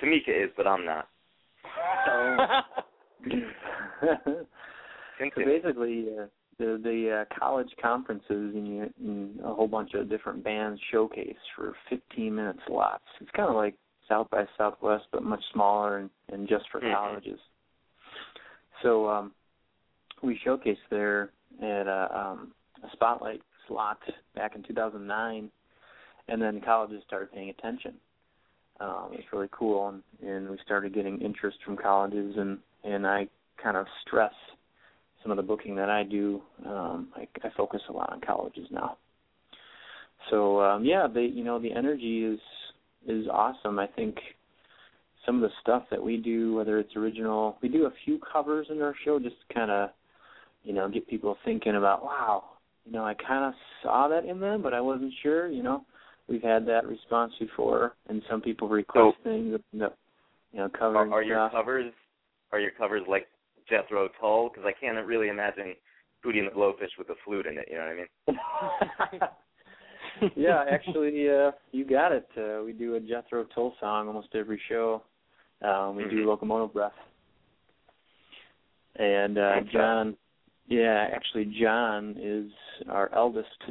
[0.00, 1.08] Tamika is, but I'm not.
[4.00, 4.46] so
[5.18, 5.60] Continue.
[5.62, 6.26] basically, uh,
[6.58, 11.36] the the uh, college conferences and, you, and a whole bunch of different bands showcase
[11.54, 13.04] for 15 minute slots.
[13.20, 13.74] It's kind of like
[14.08, 16.92] South by Southwest, but much smaller and, and just for Mhm.
[16.92, 17.40] colleges.
[18.82, 19.34] So um,
[20.22, 21.30] we showcased there
[21.62, 22.52] at a, um,
[22.82, 23.98] a spotlight slot
[24.34, 25.50] back in 2009,
[26.28, 27.94] and then colleges started paying attention.
[28.78, 33.28] Um, it's really cool, and, and we started getting interest from colleges, and and I
[33.62, 34.34] kind of stress
[35.26, 36.40] some of the booking that I do.
[36.64, 38.96] Um, I, I focus a lot on colleges now.
[40.30, 42.38] So um, yeah, they you know the energy is
[43.08, 43.78] is awesome.
[43.78, 44.16] I think
[45.24, 48.68] some of the stuff that we do, whether it's original, we do a few covers
[48.70, 49.90] in our show just to kind of
[50.62, 52.44] you know get people thinking about wow,
[52.84, 55.48] you know I kind of saw that in them, but I wasn't sure.
[55.48, 55.84] You know,
[56.28, 59.92] we've had that response before, and some people request things, you know,
[60.52, 61.92] you know covering Are, are your covers
[62.52, 63.26] are your covers like
[63.68, 64.48] Jethro Tull?
[64.48, 65.74] Because I can't really imagine
[66.24, 67.68] Hootie and the Blowfish with a flute in it.
[67.70, 70.30] You know what I mean?
[70.36, 72.28] yeah, actually, uh, you got it.
[72.36, 75.02] Uh, we do a Jethro Tull song almost every show.
[75.62, 76.26] Um, we do Mhm.
[76.26, 76.92] Locomotive Breath.
[78.96, 80.16] And uh, John,
[80.66, 82.50] yeah, actually, John is
[82.88, 83.62] our eldest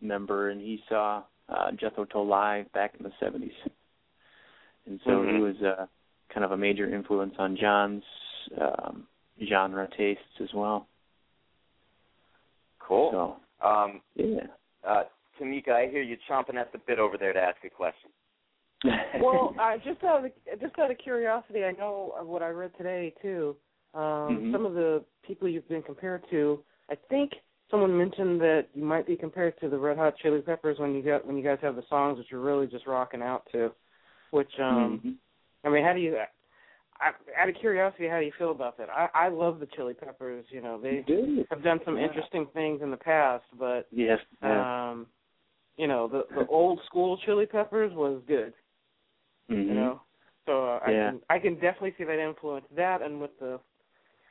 [0.00, 3.52] member, and he saw uh, Jethro Tull live back in the 70s.
[4.86, 5.40] And so he Mhm.
[5.40, 5.86] was uh,
[6.28, 8.04] kind of a major influence on John's
[8.60, 9.06] um,
[9.48, 10.86] genre tastes as well.
[12.78, 13.10] Cool.
[13.10, 14.46] So, Um, yeah.
[14.84, 15.04] uh,
[15.38, 18.10] Tamika, I hear you chomping at the bit over there to ask a question.
[19.20, 23.14] well, uh, just out of just out of curiosity, I know what I read today
[23.20, 23.56] too.
[23.92, 24.52] Um, Mhm.
[24.52, 27.32] Some of the people you've been compared to I think
[27.70, 31.02] someone mentioned that you might be compared to the Red Hot Chili Peppers when you
[31.02, 33.72] got when you guys have the songs that you're really just rocking out to.
[34.30, 35.16] Which um Mhm.
[35.64, 36.16] I mean, how do you
[37.00, 38.88] I, out of curiosity, how do you feel about that?
[38.90, 40.44] I I love the Chili Peppers.
[40.50, 41.44] You know, they do.
[41.50, 42.04] have done some Yeah.
[42.04, 44.20] interesting things in the past, but Yes.
[44.42, 44.90] yeah.
[44.90, 45.06] um,
[45.76, 48.52] you know, the the old school Chili Peppers was good.
[49.50, 49.66] Mhm.
[49.66, 50.02] You know,
[50.46, 51.10] so uh, I Yeah.
[51.10, 52.66] can I can definitely see that influence.
[52.76, 53.60] That and with the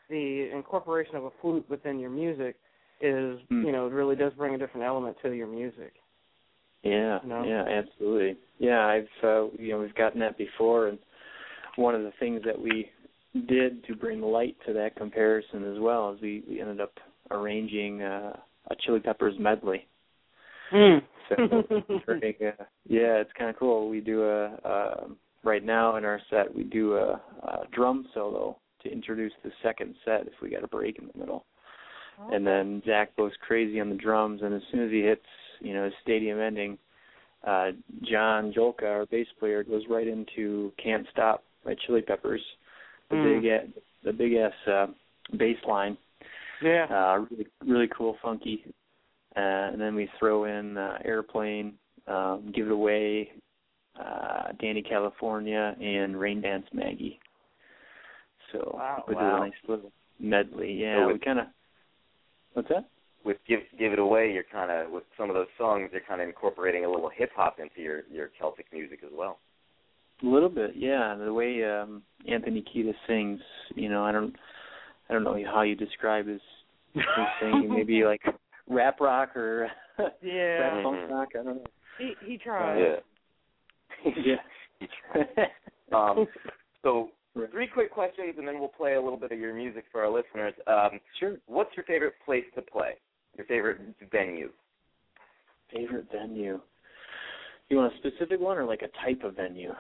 [0.10, 2.56] the incorporation of a flute within your music
[3.02, 3.66] is Hmm.
[3.66, 5.94] you know it really does bring a different element to your music.
[6.84, 7.44] Yeah, No?
[7.44, 8.38] yeah, absolutely.
[8.58, 11.00] Yeah, I've uh, you know we've gotten that before, and
[11.76, 12.90] one of the things that we
[13.48, 16.94] did to bring light to that comparison as well is we we ended up
[17.32, 18.36] arranging uh,
[18.72, 19.88] a Chili Peppers medley.
[20.74, 21.02] Mm.
[21.30, 21.36] So
[22.88, 23.90] yeah, it's kind of cool.
[23.90, 25.08] We do a uh,
[25.44, 29.96] right now in our set we do a, a drum solo to introduce the second
[30.06, 31.46] set if we got a break in the middle,
[32.32, 35.26] and then Zach goes crazy on the drums, and as soon as he hits
[35.60, 36.78] you know his stadium ending,
[37.46, 37.72] uh,
[38.10, 42.42] John Jolka, our bass player, goes right into "Can't Stop" by Chili Peppers,
[43.10, 43.42] the Mm.
[43.42, 43.68] big a-
[44.04, 44.88] the big ass uh,
[45.38, 45.98] bass line
[46.62, 46.86] yeah.
[46.90, 48.64] uh, really really cool, funky.
[49.36, 49.40] Uh,
[49.72, 53.32] and then we throw in uh, Aeroplane, um, Give It Away,
[54.00, 57.20] uh, Dani California, and Rain Dance Maggie.
[58.52, 59.38] So Wow, we do wow.
[59.44, 60.74] a nice little medley.
[60.74, 61.48] Yeah, So we kind of.
[62.54, 62.86] What's that?
[63.24, 66.22] With give give it away, you're kind of with some of those songs, you're kind
[66.22, 69.40] of incorporating a little hip hop into your your Celtic music as well.
[70.22, 71.16] A little bit, yeah.
[71.16, 73.40] The way um Anthony Kiedis sings,
[73.76, 74.36] you know, I don't,
[75.10, 76.42] I don't know how you describe his,
[76.94, 77.04] his
[77.40, 77.70] singing.
[77.74, 78.22] Maybe like
[78.68, 79.70] rap rock or
[80.22, 80.60] Yeah.
[80.60, 81.10] rap punk Mhm.
[81.10, 81.30] rock.
[81.40, 81.64] I don't know.
[81.98, 82.80] He he tried.
[84.06, 84.12] Yeah.
[84.26, 85.46] yeah.
[85.92, 86.28] Um,
[86.84, 87.10] so
[87.52, 90.10] three quick questions, and then we'll play a little bit of your music for our
[90.10, 90.54] listeners.
[90.68, 91.38] Um, Sure.
[91.48, 92.94] what's your favorite place to play?
[93.36, 93.80] Your favorite
[94.12, 94.52] venue?
[95.74, 96.60] Favorite venue.
[97.70, 99.74] You want a specific one or like a type of venue?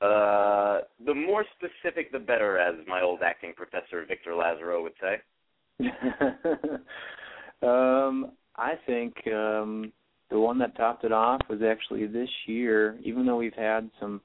[0.00, 5.22] Uh, the more specific, the better, as my old acting professor Victor Lazaro would say.
[7.62, 9.92] um, I think um
[10.30, 14.20] the one that topped it off was actually this year, even though we've had some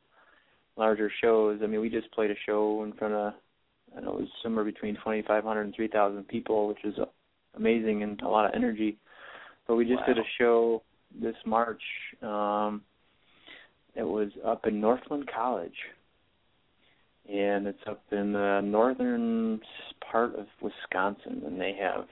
[0.76, 1.60] larger shows.
[1.64, 3.34] I mean, we just played a show in front of
[3.96, 6.96] I know it was somewhere between 2,500 and 3,000 people, which is
[7.56, 8.98] amazing and a lot of energy.
[9.68, 10.82] But we just did a show
[11.22, 11.82] this March.
[12.22, 12.82] Um,
[13.96, 15.76] it was up in Northland College,
[17.30, 19.60] and it's up in the northern
[20.12, 22.06] part of Wisconsin, and they have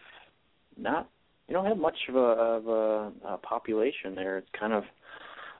[0.77, 1.09] not
[1.47, 4.38] you don't have much of a of a, a population there.
[4.38, 4.84] It's kind of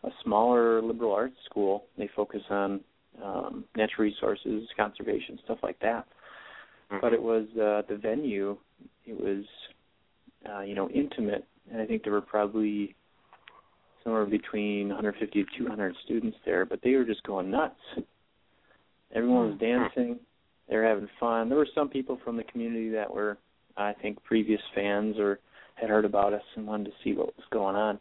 [0.04, 1.86] a smaller liberal arts school.
[1.98, 2.82] They focus on
[3.24, 6.06] um, natural resources, conservation, stuff like that.
[7.02, 8.58] But it was uh, the venue.
[9.06, 9.46] It was
[10.50, 12.96] uh, you know intimate, and I think there were probably
[14.04, 16.66] somewhere between 150 to 200 students there.
[16.66, 17.80] But they were just going nuts.
[19.14, 20.20] Everyone was dancing.
[20.70, 21.50] They were having fun.
[21.50, 23.38] There were some people from the community that were,
[23.76, 25.40] I think, previous fans or
[25.76, 28.00] had heard about us and wanted to see what was going on.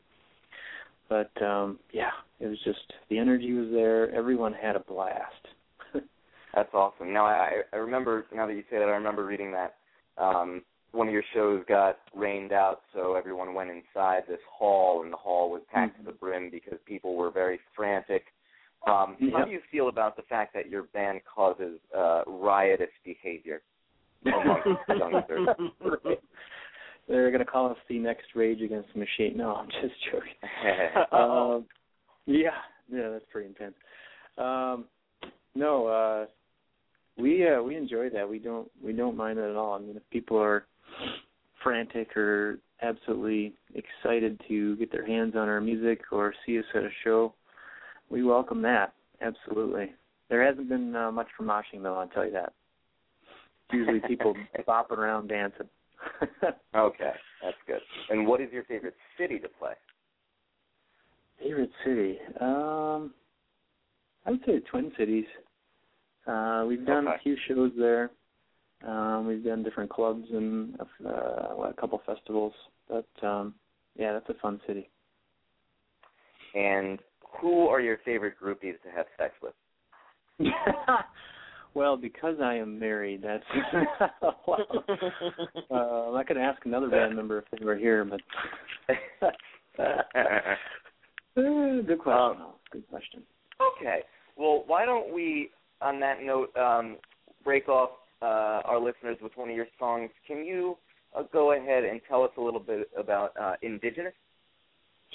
[1.09, 4.15] But um yeah, it was just the energy was there.
[4.15, 5.47] Everyone had a blast.
[6.55, 7.13] That's awesome.
[7.13, 9.77] Now I I remember now that you say that I remember reading that
[10.23, 10.63] um
[10.93, 15.17] one of your shows got rained out so everyone went inside this hall and the
[15.17, 18.25] hall was packed to the brim because people were very frantic.
[18.87, 23.63] Um how do you feel about the fact that your band causes uh riotous behavior
[24.25, 25.49] amongst youngsters?
[27.09, 29.37] They're gonna call us the next Rage Against the Machine.
[29.37, 30.35] No, I'm just joking.
[31.13, 31.65] um,
[32.27, 32.51] yeah,
[32.93, 33.75] yeah, that's pretty intense.
[34.37, 34.85] Um,
[35.55, 36.27] no, uh,
[37.17, 38.29] we uh, we enjoy that.
[38.29, 39.75] We don't we don't mind it at all.
[39.75, 40.67] I mean, if people are
[41.63, 46.83] frantic or absolutely excited to get their hands on our music or see us at
[46.85, 47.35] a show,
[48.11, 48.95] we welcome that.
[49.21, 49.93] Absolutely.
[50.29, 51.97] There hasn't been uh, much for moshing though.
[51.97, 52.53] I'll tell you that.
[53.65, 54.35] It's usually people
[54.69, 55.69] bopping around dancing.
[56.77, 57.13] okay,
[57.43, 57.81] that's good.
[58.11, 59.73] And what is your favorite city to play?
[61.43, 62.19] Favorite city?
[62.41, 63.13] Um,
[64.27, 65.25] I would say the Twin Cities.
[66.27, 67.17] Uh, we've done Okay.
[67.17, 68.11] a few shows there.
[68.87, 72.53] Um, we've done different clubs and uh, a couple festivals.
[72.89, 73.55] But um,
[73.97, 74.89] yeah, that's a fun city.
[76.55, 76.99] And
[77.41, 79.55] who are your favorite groupies to have sex with?
[81.75, 83.45] well, because I am married, that's.
[84.47, 84.67] well,
[85.71, 88.21] uh, I'm not going to ask another band member if they were here, but.
[91.35, 92.43] Good question.
[92.43, 93.23] Um, good question.
[93.77, 94.01] Okay.
[94.37, 95.51] Well, why don't we,
[95.81, 96.97] on that note, um,
[97.45, 97.91] break off
[98.23, 100.11] uh, our listeners with one of your songs?
[100.27, 100.77] Can you
[101.17, 104.15] uh, go ahead and tell us a little bit about uh, Indigenous?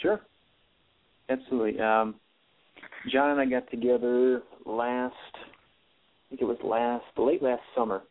[0.02, 0.22] Sure.
[1.30, 1.80] Absolutely.
[1.80, 2.16] Um,
[3.12, 8.02] John and I got together last, I think it was last, late last summer,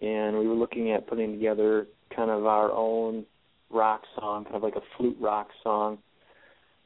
[0.00, 3.24] and we were looking at putting together kind of our own
[3.70, 5.98] rock song, kind of like a flute rock song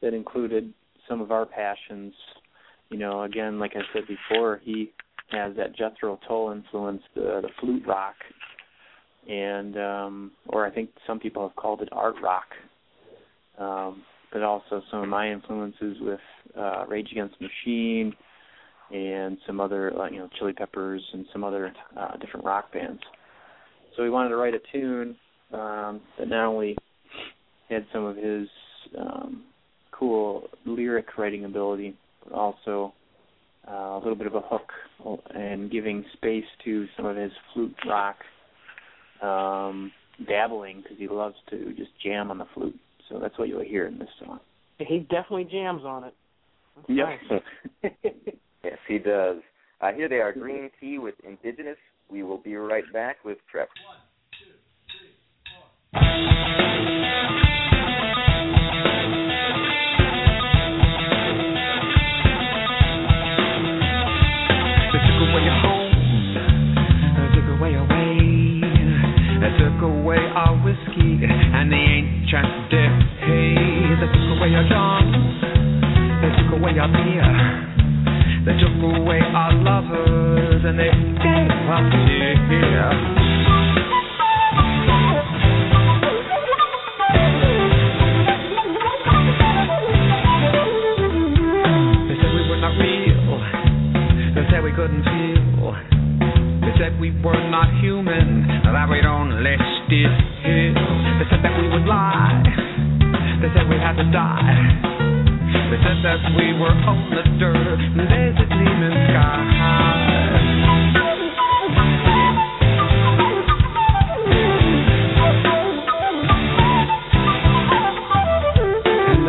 [0.02, 0.72] that included
[1.08, 2.14] some of our passions.
[2.90, 4.92] You know, again, like I said before, he
[5.30, 8.14] has that Jethro Tull influence, the, flute rock,
[9.28, 12.46] and um, or I think some people have called it art rock.
[13.58, 14.02] Um,
[14.32, 16.20] but also some of my influences with
[16.58, 18.12] uh, Rage Against the Machine
[18.92, 23.00] and some other, you know, Chili Peppers and some other uh, different rock bands.
[23.96, 25.16] So we wanted to write a tune
[25.52, 26.76] um, that not only
[27.70, 28.46] had some of his
[28.98, 29.44] um,
[29.90, 32.92] cool lyric writing ability, but also
[33.70, 34.70] uh, a little bit of a hook
[35.34, 38.16] and giving space to some of his flute rock
[39.22, 39.90] um,
[40.28, 42.78] dabbling because he loves to just jam on the flute.
[43.08, 44.40] So that's what you'll hear in this song.
[44.78, 46.14] He definitely jams on it.
[46.76, 47.08] That's Yep.
[47.82, 47.92] nice.
[48.64, 49.36] Yes, he does.
[49.80, 51.76] Uh, here they are, Green Tea with Indigenous.
[52.10, 53.68] We will be right back with Trevor.
[55.92, 56.00] They
[70.66, 73.06] whiskey, and the ancient just.
[73.22, 73.54] Hey,
[74.02, 75.06] they took away your job,
[76.18, 77.30] they took away your beer,
[78.42, 80.90] they took away our lovers, and they
[81.22, 83.26] gave up here.
[94.76, 95.72] couldn't feel.
[96.60, 99.56] They said we were not human, that we'd only
[99.86, 100.10] still.
[100.42, 102.42] They said that we would lie.
[103.40, 104.82] They said we had to die.
[105.70, 109.42] They said that we were on the dirt, and there's a gleaming sky.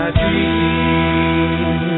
[0.08, 0.48] Dream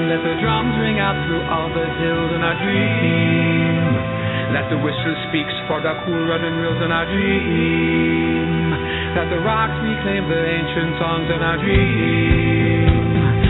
[0.09, 4.18] that the drums ring out through all the hills, and I dream
[4.53, 8.73] that the whistle speaks for the cool running rills, in our dream
[9.15, 12.99] that the rocks reclaim the ancient songs, in our dream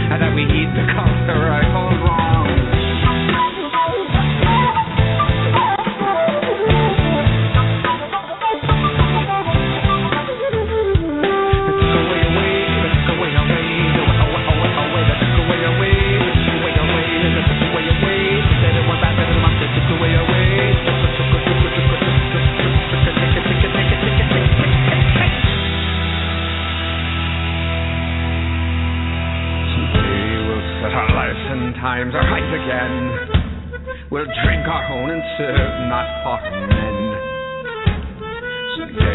[0.10, 2.99] and that we heed the call to right wrong.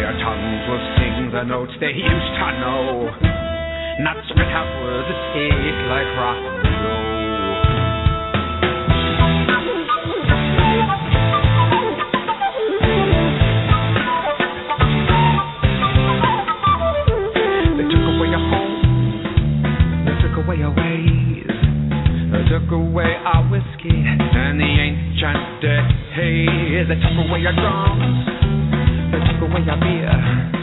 [0.05, 3.09] Our tongues will sing the notes they used to know.
[4.05, 7.09] Not spit out words that taste like rock and roll.
[17.73, 18.77] They took away your home.
[20.05, 21.49] They took away your ways.
[22.29, 26.85] They took away our whiskey and the ancient days.
[26.93, 28.04] They took away your drums
[29.55, 30.54] when you're beer.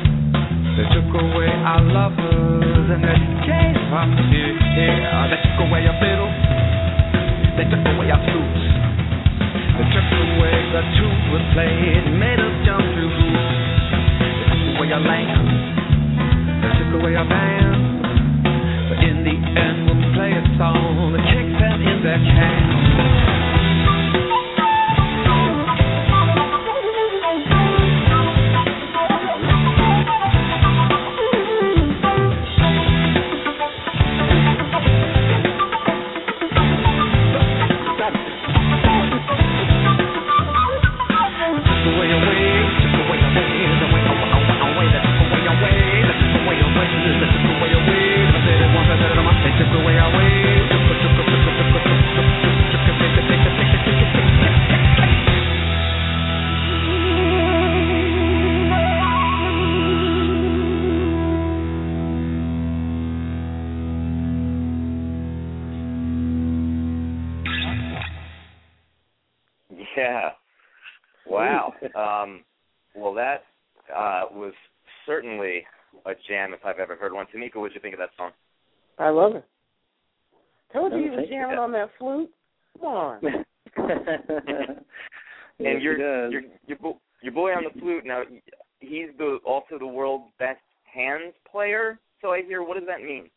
[91.62, 91.98] Player.
[92.20, 92.62] So I hear.
[92.62, 93.28] What does that mean?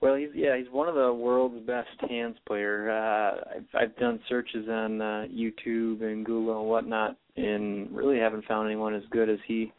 [0.00, 2.90] Well, he's yeah, he's one of the world's best hands player.
[2.90, 8.44] Uh, I've I've done searches on uh, YouTube and Google and whatnot, and really haven't
[8.46, 9.72] found anyone as good as he.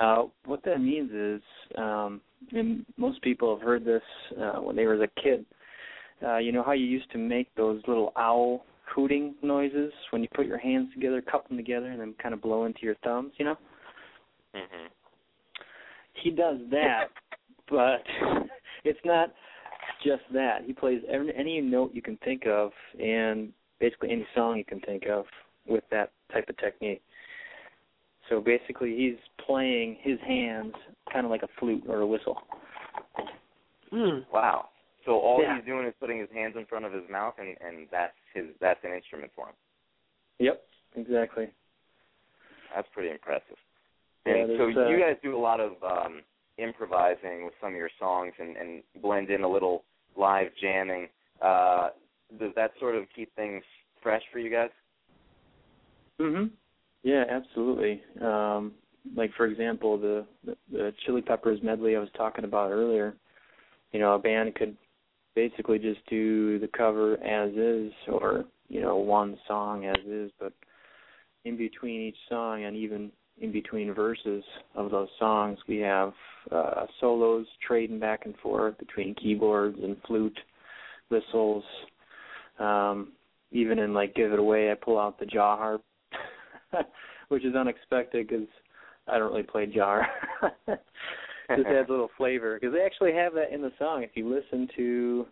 [0.00, 1.42] Uh, what that means is,
[1.76, 2.20] um,
[2.52, 4.02] and most people have heard this
[4.40, 5.44] uh, when they were a kid.
[6.26, 8.64] Uh, you know how you used to make those little owl
[8.94, 12.42] hooting noises when you put your hands together, cup them together, and then kind of
[12.42, 13.32] blow into your thumbs.
[13.36, 13.56] You know,
[14.54, 15.01] hmm
[16.14, 17.08] he does that,
[17.70, 18.02] but
[18.84, 19.32] it's not
[20.04, 20.62] just that.
[20.64, 24.80] He plays every, any note you can think of, and basically any song you can
[24.80, 25.24] think of
[25.66, 27.02] with that type of technique.
[28.28, 30.74] So basically, he's playing his hands
[31.12, 32.38] kind of like a flute or a whistle.
[33.92, 34.24] Mm.
[34.32, 34.68] Wow.
[35.04, 35.56] So all Yeah.
[35.56, 38.46] he's doing is putting his hands in front of his mouth, and and that's his
[38.60, 39.54] that's an instrument for him.
[40.38, 40.62] Yep,
[40.96, 41.48] exactly.
[42.74, 43.58] That's pretty impressive.
[44.26, 46.22] Yeah, And so uh, you guys do a lot of um,
[46.58, 49.84] improvising with some of your songs and, and blend in a little
[50.16, 51.08] live jamming.
[51.40, 51.90] Uh,
[52.38, 53.62] does that sort of keep things
[54.02, 54.70] fresh for you guys?
[56.20, 56.50] Mhm.
[57.02, 58.02] Yeah, absolutely.
[58.20, 58.72] Um,
[59.16, 63.16] like for example, the, the the Chili Peppers medley I was talking about earlier.
[63.92, 64.76] You know, a band could
[65.34, 70.52] basically just do the cover as is, or you know, one song as is, but
[71.44, 73.10] in between each song and even
[73.42, 74.44] in between verses
[74.76, 76.12] of those songs, we have
[76.50, 80.38] uh, solos trading back and forth between keyboards and flute,
[81.10, 81.64] whistles.
[82.60, 83.12] Um,
[83.50, 85.82] even in like Give It Away, I pull out the jaw harp,
[87.28, 88.46] which is unexpected because
[89.08, 90.06] I don't really play jar.
[90.68, 94.04] Just adds a little flavor because they actually have that in the song.
[94.04, 95.26] If you listen to,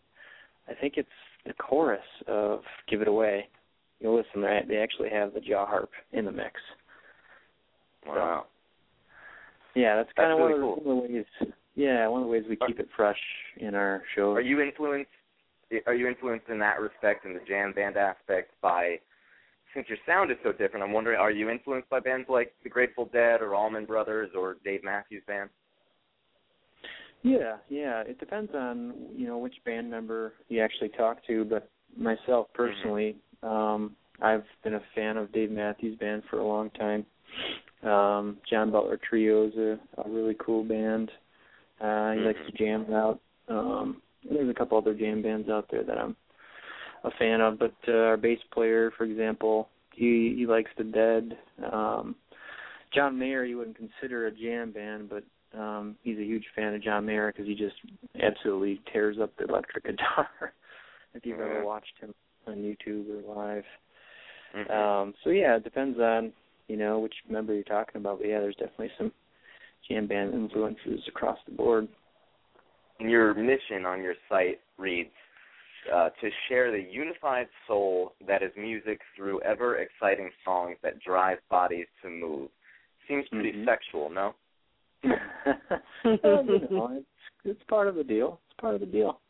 [0.68, 1.08] I think it's
[1.46, 3.48] the chorus of Give It Away,
[4.00, 4.42] you'll listen.
[4.42, 6.60] They they actually have the jaw harp in the mix.
[8.06, 8.46] Wow.
[9.74, 11.54] Yeah, that's kind That's of really one, of the, one of the ways.
[11.76, 13.18] Yeah, one of the ways we keep it fresh
[13.58, 14.36] in our shows.
[14.36, 15.10] Are you influenced?
[15.86, 18.98] Are you influenced in that respect, in the jam band aspect, by
[19.72, 20.82] since your sound is so different?
[20.82, 24.56] I'm wondering, are you influenced by bands like the Grateful Dead or Allman Brothers or
[24.64, 25.48] Dave Matthews Band?
[27.22, 28.00] Yeah, yeah.
[28.00, 33.16] It depends on you know which band member you actually talk to, but myself personally,
[33.44, 37.06] um, I've been a fan of Dave Matthews Band for a long time.
[37.82, 41.10] Um, John Butler Trio is a, a really cool band.
[41.80, 43.20] Uh, he likes to jam out.
[43.48, 46.14] Um, there's a couple other jam bands out there that I'm
[47.04, 51.38] a fan of, but uh, our bass player, for example, he he likes the Dead.
[51.72, 52.14] Um,
[52.94, 55.24] John Mayer, you wouldn't consider a jam band, but
[55.58, 57.76] um, he's a huge fan of John Mayer because he just
[58.22, 60.52] absolutely tears up the electric guitar.
[61.14, 61.64] if you've ever Mhm.
[61.64, 62.14] watched him
[62.46, 63.64] on YouTube or live.
[64.54, 64.70] Mhm.
[64.70, 66.32] Um, so yeah, it depends on
[66.70, 68.20] you know which member you're talking about.
[68.20, 69.10] But yeah, there's definitely some
[69.88, 71.88] jam band influences across the board.
[73.00, 75.10] And your mission on your site reads
[75.92, 81.38] uh, to share the unified soul that is music through ever exciting songs that drive
[81.50, 82.50] bodies to move.
[83.08, 83.64] Seems pretty Mhm.
[83.64, 84.34] sexual, no?
[85.02, 85.14] well,
[86.44, 87.06] you know, it's
[87.44, 88.38] it's part of the deal.
[88.46, 89.20] It's part of the deal.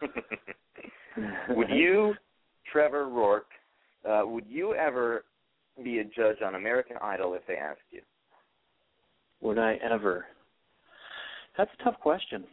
[1.50, 2.14] would you,
[2.72, 3.46] Trevor Roark,
[4.08, 5.24] uh, would you ever
[5.82, 8.00] be a judge on American Idol if they asked you?
[9.40, 10.26] Would I ever?
[11.56, 12.44] That's a tough question.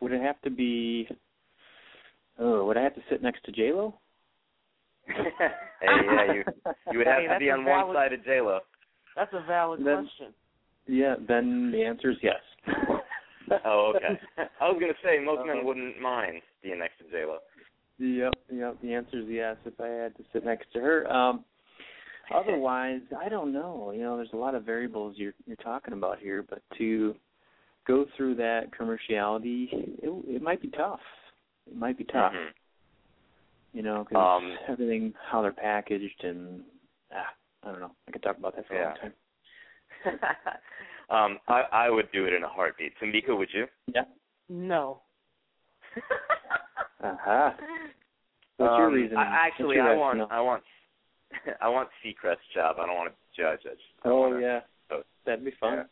[0.00, 1.08] Would it have to be?
[2.38, 3.94] Oh, would I have to sit next to J Lo?
[5.06, 5.14] hey,
[5.82, 6.44] yeah, you
[6.92, 8.58] you would have Hey, to be on valid- one side of J Lo.
[9.14, 10.34] That's a valid Then- question.
[10.88, 12.40] Yeah, then the answer is yes.
[13.64, 14.20] Oh, okay.
[14.60, 17.38] I was gonna say most men wouldn't mind being next to J Lo.
[17.98, 18.76] Yep, yep.
[18.82, 19.56] The answer is yes.
[19.64, 21.44] If I had to sit next to her, um,
[22.34, 23.92] otherwise, I don't know.
[23.94, 27.14] You know, there's a lot of variables you're you're talking about here, but to
[27.86, 31.00] go through that commerciality, it it might be tough.
[31.66, 32.32] It might be tough.
[32.32, 32.48] Mhm.
[33.72, 36.64] You know, because Um, everything how they're packaged and
[37.12, 37.92] ah, I don't know.
[38.08, 39.14] I could talk about that for a long time.
[41.10, 42.92] um, I I would do it in a heartbeat.
[43.00, 43.66] Tamika, would you?
[43.94, 44.04] Yeah.
[44.48, 45.02] No.
[47.02, 47.52] Uh-huh.
[48.56, 49.16] What's your Um, reason?
[49.16, 50.38] I, actually, your I want rationale?
[50.38, 50.62] I want
[51.60, 52.76] I want Seacrest's job.
[52.78, 53.60] I don't want to judge.
[53.64, 54.60] I just I Oh yeah,
[55.24, 55.86] that'd be fun.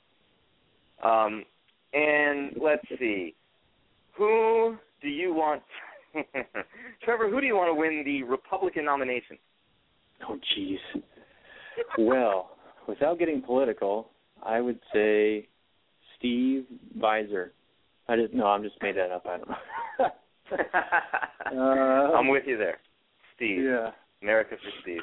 [1.03, 1.45] Um,
[1.93, 3.35] and let's see,
[4.17, 5.63] who do you want?
[7.05, 9.37] Trevor, who do you want to win the Republican nomination?
[10.29, 11.03] Oh jeez.
[11.99, 12.51] well,
[12.89, 14.11] without getting political,
[14.43, 15.49] I would say
[16.19, 16.65] Steve
[16.97, 17.53] Visor.
[18.09, 19.27] I just no, I'm just made that up.
[19.27, 19.57] I don't know.
[21.53, 22.79] uh, I'm with you there,
[23.37, 23.65] Steve.
[23.65, 23.91] yeah,
[24.23, 25.01] America for Steve.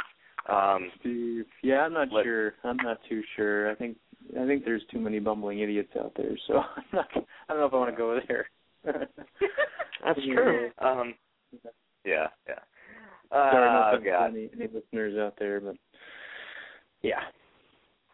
[0.50, 1.46] Um, Steve.
[1.64, 2.54] Yeah, I'm not Let- sure.
[2.64, 3.70] I'm not too sure.
[3.72, 3.98] I think
[4.40, 7.08] I think there's too many bumbling idiots out there, so I'm not.
[7.16, 8.50] I don't know if I want to go there.
[10.04, 10.70] That's true.
[10.80, 11.14] um,
[12.04, 12.56] yeah, yeah.
[13.32, 14.30] Sorry, no God.
[14.32, 15.76] any, any listeners out there, but
[17.02, 17.22] yeah.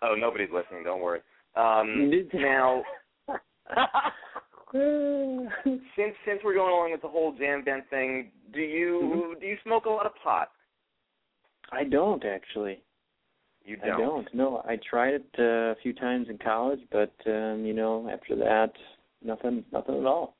[0.01, 0.83] Oh, nobody's listening.
[0.83, 1.21] Don't worry.
[1.55, 2.83] Um, now,
[5.95, 9.39] since since we're going along with the whole jam band thing, do you Mm-hmm.
[9.39, 10.49] do you smoke a lot of pot?
[11.71, 12.81] I don't actually.
[13.65, 14.33] You I don't.
[14.33, 18.35] No, I tried it uh, a few times in college, but um, you know, after
[18.37, 18.71] that,
[19.23, 20.35] nothing, nothing at all.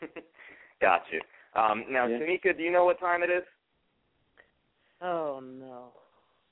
[0.80, 1.20] Got you.
[1.60, 2.18] Um, now, Yeah.
[2.18, 3.42] Tamika, do you know what time it is?
[5.02, 5.88] Oh no.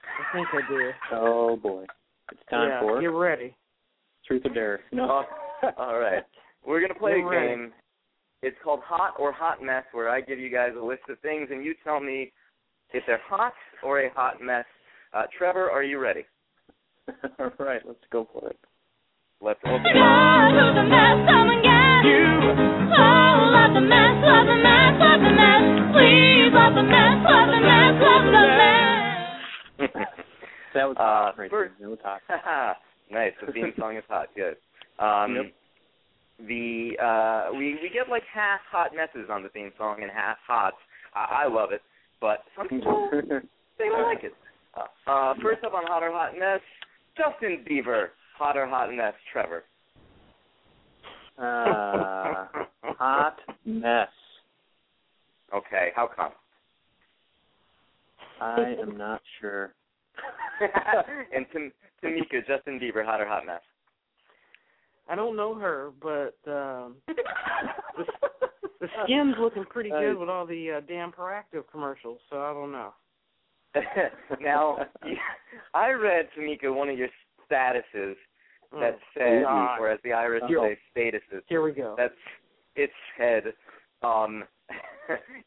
[0.03, 0.91] I think I do.
[1.13, 1.85] Oh boy,
[2.33, 3.57] it's time for yeah, for get ready.
[4.27, 4.81] truth or dare.
[4.93, 5.25] No.
[5.63, 6.25] Oh, all right.
[6.67, 7.49] We're gonna play You're a right.
[7.57, 7.73] game.
[8.43, 11.49] It's called Hot or Hot Mess, where I give you guys a list of things,
[11.51, 12.33] and you tell me
[12.97, 14.65] if they're hot or a hot mess.
[15.13, 16.25] Uh, Trevor, are you ready?
[17.39, 18.59] all right, let's go for it.
[19.41, 19.95] Let's open it.
[19.95, 21.19] God, who's a mess?
[21.29, 22.25] Come and get you.
[22.97, 25.65] Oh, love the mess, love the mess, love the mess.
[25.93, 30.13] Please love the mess, love the mess, love the mess.
[30.75, 31.89] That was Uh, hot right first- there.
[31.89, 32.77] That was hot.
[33.11, 33.33] nice.
[33.45, 34.29] The theme song is hot.
[34.37, 34.57] Good.
[34.99, 35.53] Um, Yep.
[36.39, 40.37] The uh, we we get like half hot messes on the theme song and half
[40.47, 40.77] hots.
[41.15, 41.81] I, I love it,
[42.21, 43.09] but some people
[43.79, 44.33] they don't like it.
[44.75, 46.61] Uh, uh, first up on hot or hot mess,
[47.17, 48.09] Justin Bieber.
[48.39, 49.65] Hot or hot mess, Trevor.
[51.39, 52.47] uh,
[52.99, 54.09] hot mess.
[55.55, 56.33] Okay, how come?
[58.41, 59.73] I am not sure.
[61.35, 63.63] and Tam- Tamika, Justin Bieber, hot or hot mess?
[65.09, 67.15] I don't know her, but um the,
[68.81, 72.73] the skin's looking pretty good with all the uh, damn proactive commercials, so I don't
[72.73, 72.93] know.
[74.41, 74.79] now,
[75.75, 77.09] I read Tamika one of your
[77.51, 78.15] statuses
[78.73, 79.79] that Oh, said, God.
[79.81, 80.69] or as the Irish Uh-oh.
[80.69, 81.43] say, statuses.
[81.47, 81.95] Here we go.
[81.97, 82.15] That's
[82.75, 83.53] it said.
[84.03, 84.45] Um,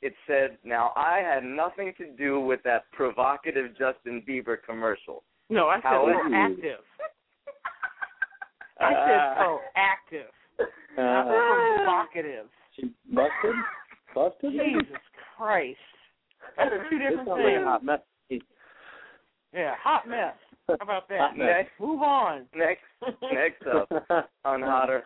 [0.02, 0.58] it said.
[0.64, 5.24] Now, I had nothing to do with that provocative Justin Bieber commercial.
[5.50, 6.78] No, I said However- proactive.
[8.80, 10.68] I said proactive,
[10.98, 12.48] not Uh, provocative.
[12.82, 13.56] She busted?
[14.16, 14.52] Busted?
[14.52, 14.98] Jesus
[15.38, 15.78] Christ.
[16.58, 17.64] That's are two different sounds like a things.
[17.66, 18.00] hot mess.
[19.54, 20.36] Yeah, hot mess.
[20.68, 21.20] How about that?
[21.20, 21.48] Hot mess.
[21.48, 22.46] Next, Move on.
[22.56, 22.82] next,
[23.34, 23.90] next up
[24.46, 25.04] on hotter,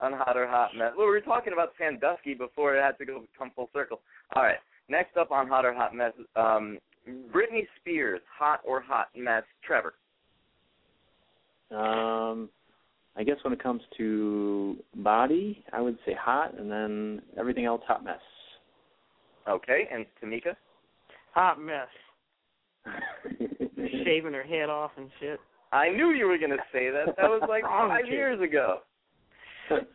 [0.00, 0.92] on hotter hot mess.
[0.96, 4.00] Well, we were talking about Sandusky before it had to go come full circle.
[4.34, 4.56] All right,
[4.88, 6.78] next up on hotter hot mess, um,
[7.34, 9.94] Britney Spears, hot or hot mess, Trevor.
[11.70, 12.48] Um,
[13.16, 17.82] I guess when it comes to body, I would say hot, and then everything else
[17.86, 18.20] hot mess.
[19.48, 20.54] Okay, and Tamika.
[21.34, 21.88] Hot mess.
[24.04, 25.38] Shaving her head off and shit.
[25.72, 27.16] I knew you were going to say that.
[27.16, 28.12] That was like five you?
[28.12, 28.80] years ago.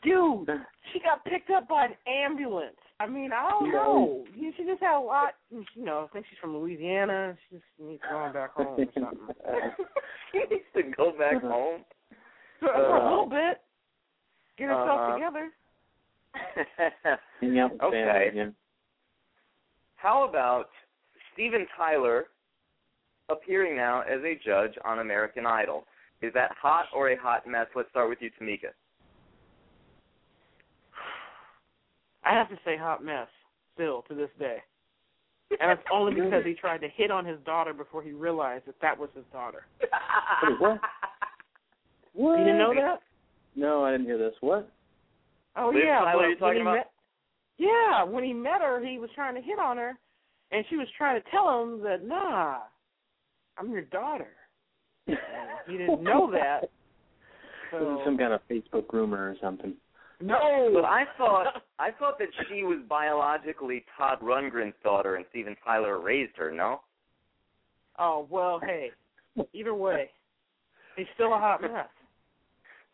[0.04, 0.50] Dude,
[0.92, 2.78] she got picked up by an ambulance.
[3.00, 4.26] I mean, I don't know.
[4.36, 5.34] You- She just had a lot.
[5.52, 7.38] You know, I think she's from Louisiana.
[7.50, 9.36] She just needs going back home or something.
[10.32, 11.82] she needs to go back home.
[12.60, 13.62] For, for a Uh, little bit.
[14.58, 15.14] Get herself uh-huh.
[15.14, 15.52] together.
[17.42, 18.28] Hang out with Okay.
[18.32, 18.56] again.
[19.96, 20.70] How about
[21.34, 22.28] Steven Tyler
[23.30, 25.86] appearing now as a judge on American Idol?
[26.22, 27.68] Is that hot or a hot mess?
[27.76, 28.72] Let's start with you, Tamika.
[32.24, 33.28] I have to say hot mess
[33.74, 34.58] still to this day.
[35.62, 38.76] And it's only because he tried to hit on his daughter before he realized that
[38.82, 39.66] that was his daughter.
[40.44, 40.80] Wait, what?
[42.18, 42.40] What?
[42.40, 43.02] You didn't know that?
[43.56, 44.34] No, I didn't hear this.
[44.42, 44.70] What?
[45.56, 46.76] Oh Liv yeah, Tyler but you're talking about?
[46.78, 46.92] Met,
[47.58, 49.94] yeah, when he met her, he was trying to hit on her,
[50.52, 52.58] and she was trying to tell him that, nah,
[53.58, 54.30] I'm your daughter.
[55.08, 55.18] And
[55.68, 56.62] he didn't know that.
[56.62, 56.70] This
[57.72, 59.74] So is some kind of Facebook rumor or something.
[60.22, 65.56] no, But I thought I thought that she was biologically Todd Rundgren's daughter, and Steven
[65.64, 66.52] Tyler raised her.
[66.52, 66.82] No.
[68.00, 68.92] Oh well, hey,
[69.54, 70.10] either way,
[70.96, 71.88] he's still a hot mess.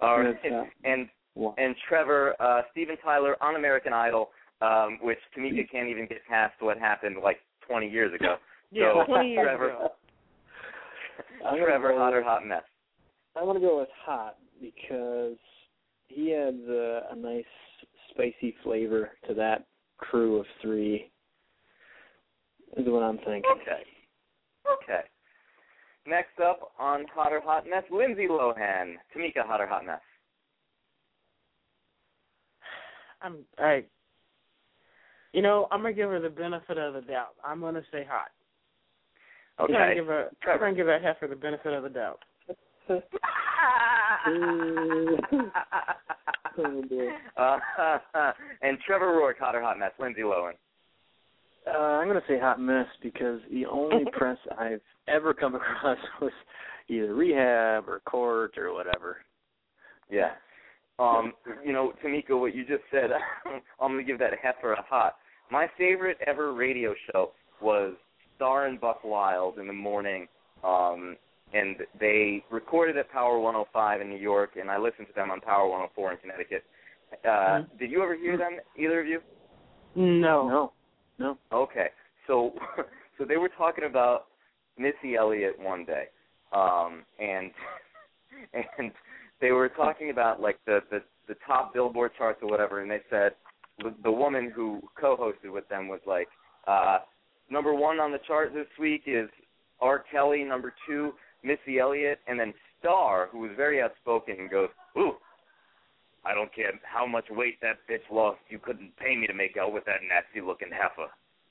[0.04, 0.36] All right.
[0.44, 4.30] Yes, And Well, and Trevor, uh, Steven Tyler on American Idol,
[4.62, 8.36] um, which Tamika can't even get past what happened like 20 years ago.
[8.72, 9.90] Yeah, So, twenty years Trevor, ago.
[11.64, 12.64] Trevor, go hot or hot mess?
[13.36, 15.38] I'm gonna go with hot because
[16.08, 17.46] he adds a, a nice
[18.10, 19.68] spicy flavor to that
[19.98, 21.12] crew of three.
[22.76, 23.44] Is what I'm thinking.
[23.62, 23.84] Okay.
[24.84, 25.02] Okay.
[26.06, 28.96] Next up on Hot or Hot Mess, Lindsay Lohan.
[29.16, 30.02] Tamika, Hot or Hot Mess?
[33.22, 33.84] I'm I
[35.32, 37.36] you know, I'm gonna give her the benefit of the doubt.
[37.44, 38.30] I'm gonna say hot.
[39.58, 39.74] I'm Okay.
[39.74, 40.66] gonna give her I'm Trevor.
[40.66, 42.20] gonna give that heifer the benefit of the doubt.
[46.56, 46.78] Oh.
[47.36, 47.58] Uh,
[48.62, 50.54] and Trevor Roark, Hot or Hot Mess, Lindsay Lohan.
[51.68, 56.32] Uh, I'm gonna say hot mess because the only press I've ever come across was
[56.90, 59.18] either rehab or court or whatever.
[60.10, 60.32] Yeah.
[61.00, 61.34] Um,
[61.66, 63.10] you know, Tamika, what you just said,
[63.82, 65.16] I'm gonna give that heifer a hot.
[65.52, 67.32] My favorite ever radio show
[67.62, 67.94] was
[68.36, 70.28] Star and Buc Wild in the morning.
[70.64, 71.18] Um,
[71.54, 75.40] and they recorded at Power 105 in New York, and I listened to them on
[75.40, 76.64] Power 104 in Connecticut.
[77.24, 77.78] Uh, Mhm.
[77.78, 79.22] Did you ever hear them, either of you?
[79.96, 80.48] No.
[80.48, 80.74] No,
[81.20, 81.38] no.
[81.52, 81.88] Okay,
[82.28, 82.54] so
[83.18, 84.26] so they were talking about
[84.78, 86.06] Missy Elliott one day,
[86.52, 87.52] um, and
[88.78, 88.92] and
[89.42, 93.02] they were talking about like the the the top Billboard charts or whatever, and they
[93.10, 93.34] said
[94.04, 96.28] the, woman who co-hosted with them was like,
[96.68, 97.00] uh,
[97.50, 99.30] number one on the chart this week is
[99.80, 100.04] R.
[100.12, 101.14] Kelly, number two
[101.44, 105.14] Missy Elliott, and then Star, who was very outspoken, goes, ooh.
[106.26, 108.40] I don't care how much weight that bitch lost.
[108.50, 111.10] You couldn't pay me to make out with that nasty looking heifer.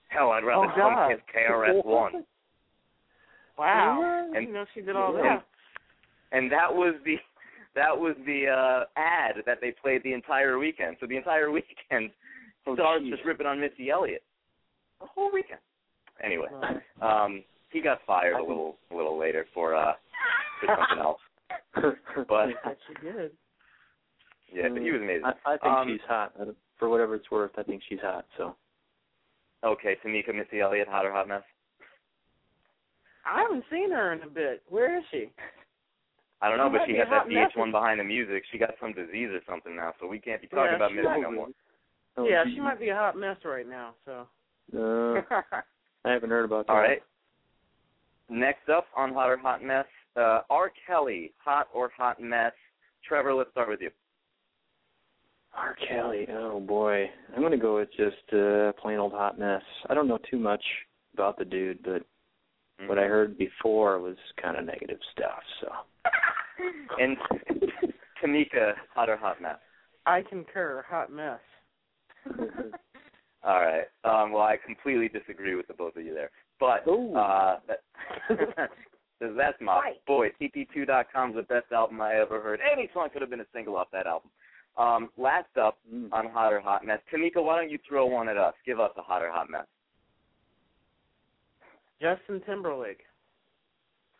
[0.08, 1.08] Hell, I'd rather Oh, come God.
[1.10, 2.24] kiss KRS One.
[3.58, 4.00] Wow.
[4.02, 5.44] I And- didn't know she did all and, that.
[6.32, 7.16] and that was the
[7.74, 10.96] that was the uh ad that they played the entire weekend.
[11.00, 12.10] So the entire weekend,
[12.66, 13.10] Oh, Star's jeez.
[13.10, 14.22] just ripping on Missy Elliott.
[15.00, 15.60] The whole weekend.
[16.22, 16.48] Anyway,
[17.00, 17.24] Wow.
[17.24, 19.94] um, he got fired a little a little later for uh
[20.60, 21.20] for something else.
[22.28, 23.32] But Yes, she did.
[24.52, 25.24] Yeah, but he was amazing.
[25.24, 26.32] I, I think Um, she's hot.
[26.78, 28.26] For whatever it's worth, I think she's hot.
[28.36, 28.56] So
[29.64, 31.42] Okay, Tamika, Missy Elliott, hot or hot mess?
[33.24, 34.62] I haven't seen her in a bit.
[34.68, 35.30] Where is she?
[36.40, 37.52] I don't know, She but she be got a that.
[37.56, 38.42] VH1 behind the music.
[38.50, 41.06] She got some disease or something now, so we can't be talking Yeah, about Missy
[41.06, 41.48] might no more.
[42.16, 42.54] Oh, yeah, geez.
[42.54, 43.94] she might be a hot mess right now.
[44.04, 44.26] So.
[44.76, 45.20] Uh,
[46.04, 46.72] I haven't heard about that.
[46.72, 47.02] All right.
[48.28, 49.84] Next up on Hot or Hot Mess,
[50.16, 50.72] uh, R.
[50.86, 52.52] Kelly, hot or hot mess.
[53.06, 53.90] Trevor, let's start with you.
[55.54, 55.76] R.
[55.88, 56.26] Kelly.
[56.30, 59.62] Oh boy, I'm gonna go with just uh, plain old hot mess.
[59.88, 60.64] I don't know too much
[61.14, 62.02] about the dude, but
[62.86, 65.40] what I heard before was kind of negative stuff.
[65.60, 65.68] So
[66.98, 67.16] And
[68.22, 69.58] Tamika, hot or hot mess.
[70.06, 70.84] I concur.
[70.88, 71.40] Hot mess.
[73.44, 73.84] All right.
[74.04, 76.30] Um, well, I completely disagree with the both of you there,
[76.60, 77.14] but Ooh.
[77.16, 77.80] uh, that,
[79.36, 80.28] that's my boy.
[80.40, 82.60] TP2.com is the best album I ever heard.
[82.60, 84.30] Any song could have been a single off that album.
[84.78, 86.12] Um, last up Mm.
[86.12, 88.54] on Hot or Hot Mess, Tamika, why don't you throw one at us?
[88.64, 89.66] Give us a Hot or Hot Mess.
[92.00, 93.00] Justin Timberlake.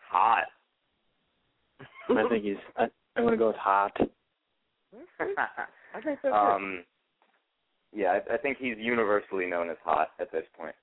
[0.09, 0.45] Hot.
[2.11, 2.57] I think he's.
[2.77, 2.85] I,
[3.17, 3.97] I'm gonna go with hot.
[5.19, 6.85] I think that's um,
[7.95, 10.75] yeah, I, I think he's universally known as hot at this point.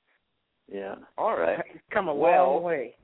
[0.71, 0.95] Yeah.
[1.17, 1.59] All right.
[1.59, 1.65] it.
[1.91, 2.95] Come a Well, long way.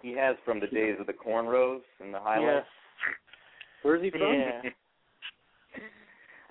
[0.00, 2.66] He has from the days of the cornrows and the highlights.
[3.82, 4.20] Where's he from?
[4.22, 4.62] Yeah.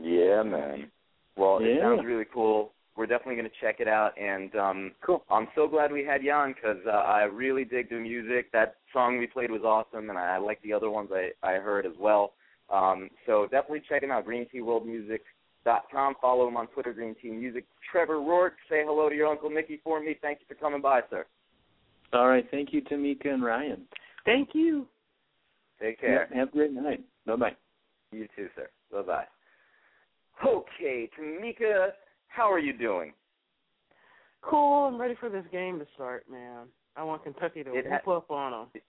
[0.00, 0.90] Yeah, man.
[1.36, 2.72] Well, it sounds really cool.
[2.98, 5.22] We're definitely going to check it out, and um, Cool.
[5.30, 8.50] I'm so glad we had you on because uh, I really dig the music.
[8.52, 11.86] That song we played was awesome, and I like the other ones I, I heard
[11.86, 12.32] as well.
[12.70, 16.14] Um, so definitely check him out, greenteaworldmusic.com.
[16.20, 17.64] Follow him on Twitter, Green Tea Music.
[17.92, 20.16] Trevor Roark, say hello to your Uncle Mickey for me.
[20.20, 21.24] Thank you for coming by, sir.
[22.12, 22.46] All right.
[22.50, 23.82] Thank you, Tamika and Ryan.
[24.24, 24.88] Thank you.
[25.80, 26.28] Take care.
[26.32, 27.04] Yeah, have a great night.
[27.26, 27.56] Bye bye.
[28.10, 28.68] You too, sir.
[28.90, 29.24] Bye bye.
[30.44, 31.90] Okay, Tamika,
[32.28, 33.12] how are you doing?
[34.42, 34.86] Cool.
[34.86, 36.66] I'm ready for this game to start, man.
[36.96, 38.82] I want Kentucky to It whoop ha- up on them.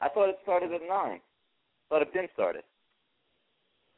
[0.00, 1.20] I thought it started at nine.
[1.88, 2.64] Thought it didn't start it.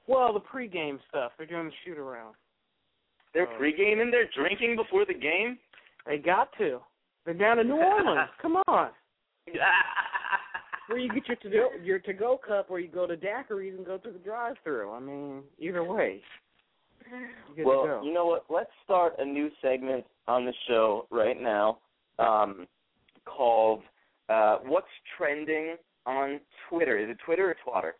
[0.07, 1.33] Well, the pregame stuff.
[1.37, 2.35] They're doing the shoot around.
[3.35, 3.57] They're Oh.
[3.59, 4.11] pre-gaming.
[4.11, 5.59] They're drinking before the game.
[6.07, 6.81] They got to.
[7.25, 8.31] They're down in New Orleans.
[8.41, 8.91] Come on.
[10.89, 13.77] Where you get your to go your to go cup, or you go to daiquiris
[13.77, 14.93] and go through the drive-through.
[14.93, 16.23] I mean, either way.
[17.65, 18.45] Well, you know what?
[18.51, 21.79] Let's start a new segment on the show right now,
[22.19, 22.67] um,
[23.25, 23.83] called
[24.29, 27.95] uh, "What's Trending on Twitter." Is it Twitter or Twitter?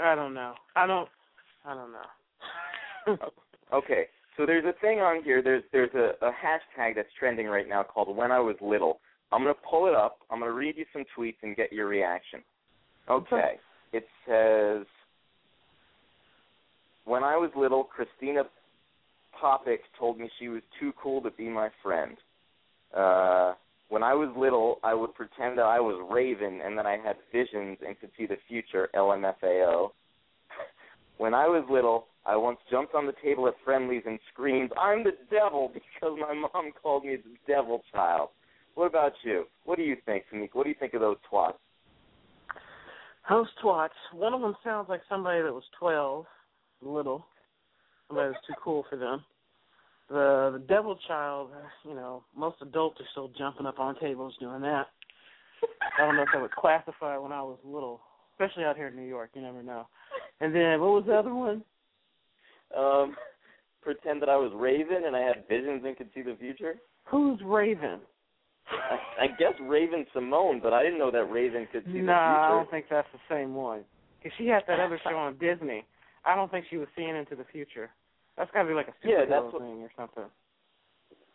[0.00, 0.54] I don't know.
[0.76, 1.08] I don't.
[1.64, 3.16] I don't know.
[3.72, 4.06] Okay,
[4.36, 5.42] so there's a thing on here.
[5.42, 8.98] There's there's a, a hashtag that's trending right now called "When I Was Little."
[9.32, 10.18] I'm gonna pull it up.
[10.28, 12.40] I'm gonna read you some tweets and get your reaction.
[13.08, 13.60] Okay.
[13.92, 14.86] It says,
[17.04, 18.44] "When I was little, Christina
[19.40, 22.16] Popik told me she was too cool to be my friend.
[22.94, 23.54] Uh,
[23.88, 27.16] when I was little, I would pretend that I was Raven and that I had
[27.32, 28.88] visions and could see the future.
[28.94, 29.90] LMFAO.
[31.18, 35.04] When I was little, I once jumped on the table at Friendly's and screamed, "I'm
[35.04, 38.30] the devil!" because my mom called me the devil child.
[38.74, 39.44] What about you?
[39.64, 40.54] What do you think, Tamika?
[40.54, 41.58] What do you think of those twats?
[43.28, 43.88] Those twats.
[44.14, 46.24] One of them sounds like somebody that was twelve,
[46.82, 47.26] little.
[48.08, 49.24] Somebody was too cool for them.
[50.08, 51.50] The the devil child,
[51.84, 54.88] you know, most adults are still jumping up on tables doing that.
[55.98, 58.00] I don't know if that would classify when I was little,
[58.34, 59.30] especially out here in New York.
[59.34, 59.86] You never know.
[60.40, 61.62] And then what was the other one?
[62.76, 63.14] Um,
[63.82, 66.76] pretend that I was Raven and I had visions and could see the future.
[67.04, 68.00] Who's Raven?
[68.68, 71.98] I, I guess Raven Symoné, but I didn't know that Raven could see No, the
[71.98, 72.06] future.
[72.06, 73.80] No, I don't think that's the same one.
[74.22, 75.84] Cause she had that other show on Disney.
[76.24, 77.90] I don't think she was seeing into the future.
[78.36, 80.24] That's got to be like a Yeah, superhero what- thing or something.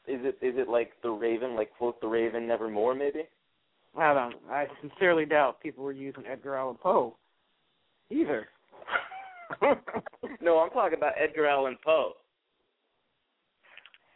[0.07, 3.23] Is it is it like the Raven, like quote the Raven nevermore, maybe?
[3.97, 4.35] I don't.
[4.51, 7.15] I sincerely doubt people were using Edgar Allan Poe
[8.11, 8.47] either.
[10.41, 12.13] no, I'm talking about Edgar Allan Poe.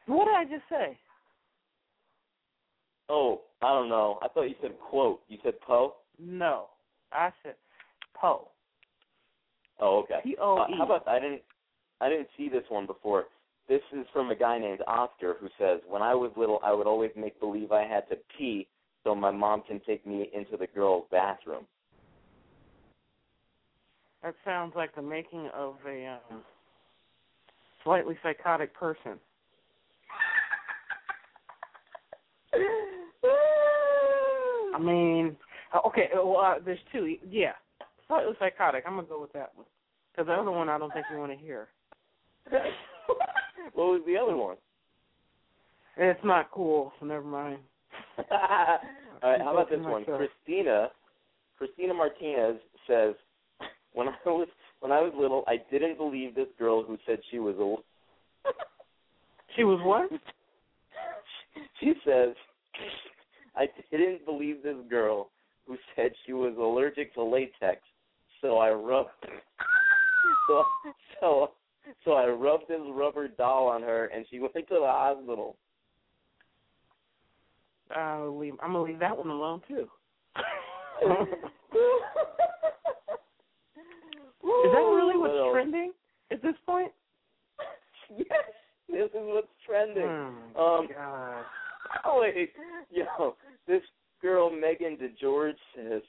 [0.06, 0.96] what did I just say?
[3.10, 4.20] Oh, I don't know.
[4.22, 5.22] I thought you said quote.
[5.28, 5.96] You said Poe.
[6.20, 6.68] No,
[7.12, 7.56] I said
[8.14, 8.50] Poe.
[9.80, 10.20] Oh, okay.
[10.24, 10.76] P O Uh, E.
[10.78, 11.42] how about I didn't
[12.02, 13.26] I didn't see this one before.
[13.68, 16.88] This is from a guy named Oscar who says, "When I was little, I would
[16.88, 18.68] always make believe I had to pee
[19.04, 21.68] so my mom can take me into the girls' bathroom."
[24.24, 26.44] That sounds like the making of a um,
[27.84, 29.20] slightly psychotic person.
[34.74, 35.38] I mean,
[35.74, 37.18] uh, okay, uh, well, uh, there's two.
[37.30, 37.54] Yeah,
[38.10, 38.84] slightly psychotic.
[38.86, 39.66] I'm gonna go with that one.
[40.12, 41.70] Because the other one, I don't think you want to hear.
[42.50, 44.58] what was the other one?
[45.96, 47.60] It's not cool, so never mind.
[48.18, 50.02] All right, how about this one?
[50.02, 50.20] myself.
[50.20, 50.90] Christina,
[51.58, 52.58] Christina Martinez
[52.88, 53.16] says,
[53.94, 54.48] "When I was
[54.80, 58.50] when I was little, I didn't believe this girl who said she was a."
[59.56, 60.10] She was what?
[61.82, 62.36] she says,
[63.58, 65.32] "I didn't believe this girl
[65.68, 67.82] who said she was allergic to latex,
[68.42, 69.10] so I rubbed
[70.48, 70.64] so
[71.20, 71.52] so
[72.06, 75.56] so I rubbed this rubber doll on her, and she went to the hospital."
[77.96, 79.88] I'll leave, I'm gonna leave that one alone too.
[84.44, 85.54] Is that really what's What else?
[85.54, 85.92] trending
[86.32, 86.92] at this point?
[88.18, 88.26] Yes,
[88.90, 90.04] this is what's trending.
[90.56, 91.44] Oh, Um, God.
[92.20, 92.50] Wait,
[92.90, 93.36] yo,
[93.68, 93.84] this
[94.20, 96.02] girl Megan DeGeorge says,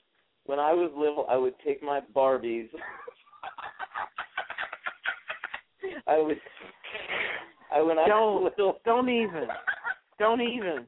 [0.50, 2.68] when I was little, I would take my Barbies.
[6.08, 6.36] I would,
[7.72, 8.80] I when I Don't- was little.
[8.84, 9.46] Don't even.
[10.18, 10.86] Don't even.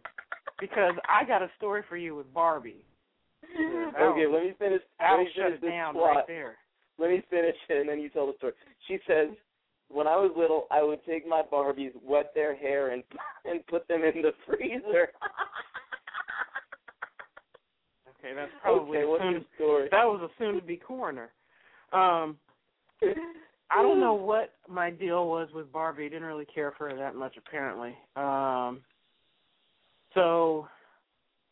[0.59, 2.85] Because I got a story for you with Barbie.
[3.55, 4.81] Okay, let me finish.
[5.01, 6.17] Let me finish it this down plot.
[6.17, 6.57] right there.
[6.99, 8.53] Let me finish it, and then you tell the story.
[8.89, 9.29] She says,
[9.89, 13.03] when I was little, I would take my Barbies, wet their hair, and
[13.45, 15.09] and put them in the freezer.
[18.23, 19.89] Okay, that's probably okay, what's soon your story?
[19.90, 21.31] that was a soon-to-be coroner.
[21.93, 22.36] Um,
[23.70, 26.07] I don't know what my deal was with Barbie.
[26.07, 27.94] I didn't really care for her that much, apparently.
[28.16, 28.81] Um,
[30.15, 30.69] so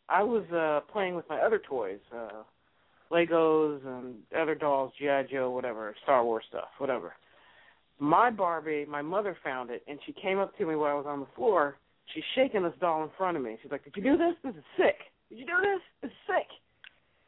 [0.08, 2.42] I was uh playing with my other toys, uh
[3.10, 7.14] Legos and other dolls, GI Joe, whatever, Star Wars stuff, whatever.
[7.98, 11.06] My Barbie, my mother found it, and she came up to me while I was
[11.08, 11.76] on the floor.
[12.14, 13.58] She's shaking this doll in front of me.
[13.62, 14.34] She's like, "Did you do this?
[14.44, 14.96] This is sick.
[15.30, 16.10] Did you do this?
[16.10, 16.46] Is sick."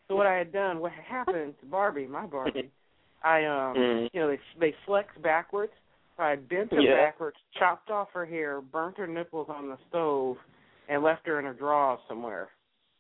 [0.08, 2.70] So what I had done, what had happened to Barbie, my Barbie,
[3.24, 4.10] I um, Mhm.
[4.12, 5.72] you know, they they flexed backwards.
[6.16, 6.96] So I bent her Yeah.
[6.96, 10.36] backwards, chopped off her hair, burnt her nipples on the stove,
[10.88, 12.50] and left her in her drawers somewhere,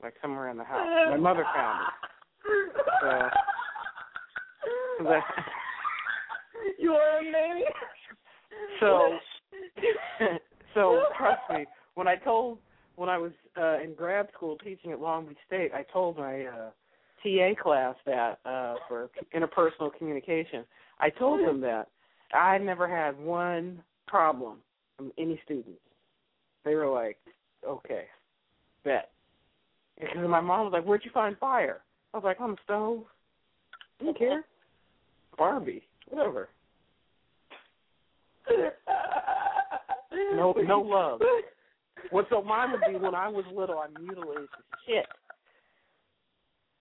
[0.02, 0.88] like somewhere in the house.
[1.10, 1.88] My mother found it.
[3.02, 3.30] So,
[6.78, 7.74] you are a maniac.
[8.80, 9.18] so,
[10.74, 11.66] so trust me.
[11.94, 12.58] When I told,
[12.96, 16.44] when I was uh, in grad school teaching at Long Beach State, I told my
[16.44, 16.70] uh,
[17.22, 20.64] TA class that uh, for interpersonal communication.
[20.98, 21.88] I told them that
[22.34, 24.58] I never had one problem
[24.96, 25.80] from any students.
[26.64, 27.18] They were like,
[27.66, 28.04] "Okay,
[28.84, 29.10] bet."
[29.98, 31.80] Because my mom was like, "Where'd you find fire?"
[32.12, 33.04] I was like, "On the stove."
[33.98, 34.44] Didn't care.
[35.38, 36.48] Barbie, whatever.
[40.34, 41.20] No, no love.
[42.10, 45.06] What so mine would be when I was little, I mutilated the shit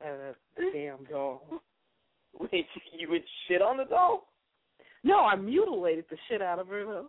[0.05, 1.43] out of that damn doll.
[2.39, 2.65] Wait,
[2.97, 4.27] you would shit on the doll?
[5.03, 7.07] No, I mutilated the shit out of her though.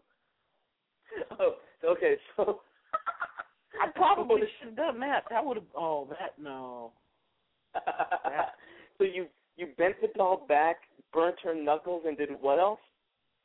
[1.38, 1.54] Oh,
[1.84, 2.16] okay.
[2.36, 2.60] So
[3.80, 5.24] I probably should have done that.
[5.30, 5.66] That would have.
[5.76, 6.92] Oh, that no.
[8.98, 9.26] so you
[9.56, 10.76] you bent the doll back,
[11.12, 12.80] burnt her knuckles, and did what else?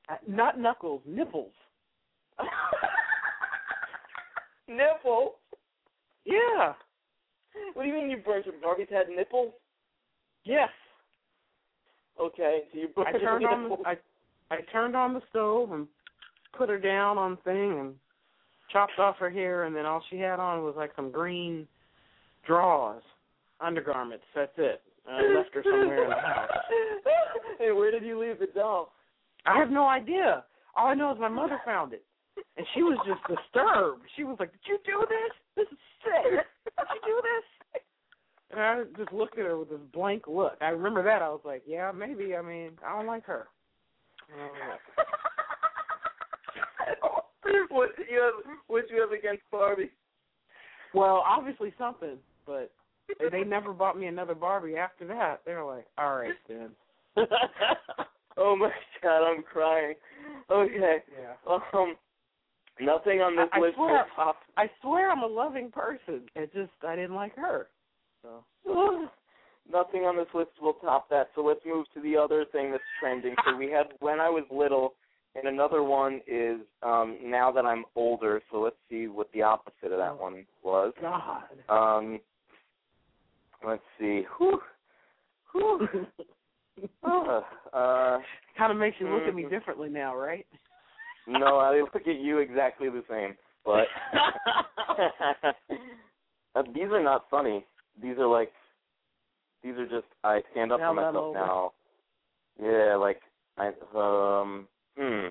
[0.09, 1.51] Uh, Not knuckles, nipples.
[4.67, 5.33] Nipples?
[6.25, 6.73] Yeah.
[7.73, 9.53] What do you mean you burnt your Barbie's had nipples?
[10.43, 10.69] Yes.
[12.19, 13.97] Okay, so you burnt I turned on the, I
[14.49, 15.87] I turned on the stove and
[16.57, 17.93] put her down on the thing and
[18.71, 21.67] chopped off her hair and then all she had on was like some green
[22.45, 23.03] drawers,
[23.61, 24.25] undergarments.
[24.35, 24.81] That's it.
[25.09, 26.49] I left her somewhere in the house.
[27.59, 28.93] hey, where did you leave the doll?
[29.45, 30.43] I have no idea.
[30.75, 32.03] All I know is my mother found it.
[32.57, 34.01] And she was just disturbed.
[34.15, 35.33] She was like, Did you do this?
[35.55, 36.45] This is sick.
[36.65, 37.81] Did you do this?
[38.51, 40.53] And I just looked at her with this blank look.
[40.61, 41.21] I remember that.
[41.21, 42.35] I was like, Yeah, maybe.
[42.35, 43.47] I mean, I don't like her.
[47.69, 48.33] What you have?
[48.67, 49.91] What you have against Barbie?
[50.93, 52.71] Well, obviously something, but
[53.19, 55.43] they- they never bought me another Barbie after that.
[55.45, 56.75] They were like, All right then.
[58.37, 59.95] oh my god, I'm crying.
[60.49, 61.03] Okay.
[61.19, 61.35] Yeah.
[61.73, 61.95] Um,
[62.79, 64.37] nothing on this I- I list swear- will top.
[64.57, 66.29] I swear I'm a loving person.
[66.35, 67.69] It just I didn't like her.
[68.21, 68.43] So
[69.69, 71.29] Nothing on this list will top that.
[71.35, 73.35] So let's move to the other thing that's trending.
[73.45, 74.95] So we had when I was little,
[75.35, 78.41] and another one is um now that I'm older.
[78.51, 80.93] So let's see what the opposite of that one was.
[81.01, 81.43] God.
[81.69, 82.19] Um,
[83.65, 84.25] let's see.
[84.37, 84.61] Whew.
[85.51, 85.87] Whew.
[87.03, 87.41] Uh,
[87.73, 88.19] uh,
[88.55, 89.49] kind of makes you look at me Mhm.
[89.49, 90.45] differently now, right?
[91.27, 93.35] No, I look at you exactly the same.
[93.65, 93.87] But
[96.55, 97.65] uh, these are not funny.
[98.01, 98.51] These are like
[99.63, 101.71] these are just I stand up Now for myself now.
[102.61, 103.19] Yeah, like
[103.57, 104.67] I um
[104.97, 105.27] hmm.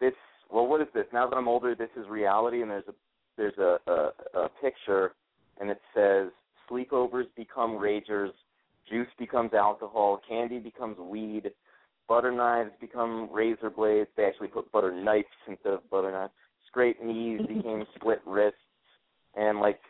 [0.00, 0.14] This
[0.50, 1.06] well what is this?
[1.12, 2.94] Now that I'm older this is reality and there's a
[3.36, 5.12] there's a, a, a picture
[5.60, 6.28] and it says
[6.68, 8.32] sleepovers become ragers,
[8.90, 11.50] juice becomes alcohol, candy becomes weed,
[12.08, 14.08] butter knives become razor blades.
[14.16, 16.32] They actually put butter knives instead of butter knives.
[16.68, 18.58] Scraped knees became split wrists,
[19.34, 19.80] and like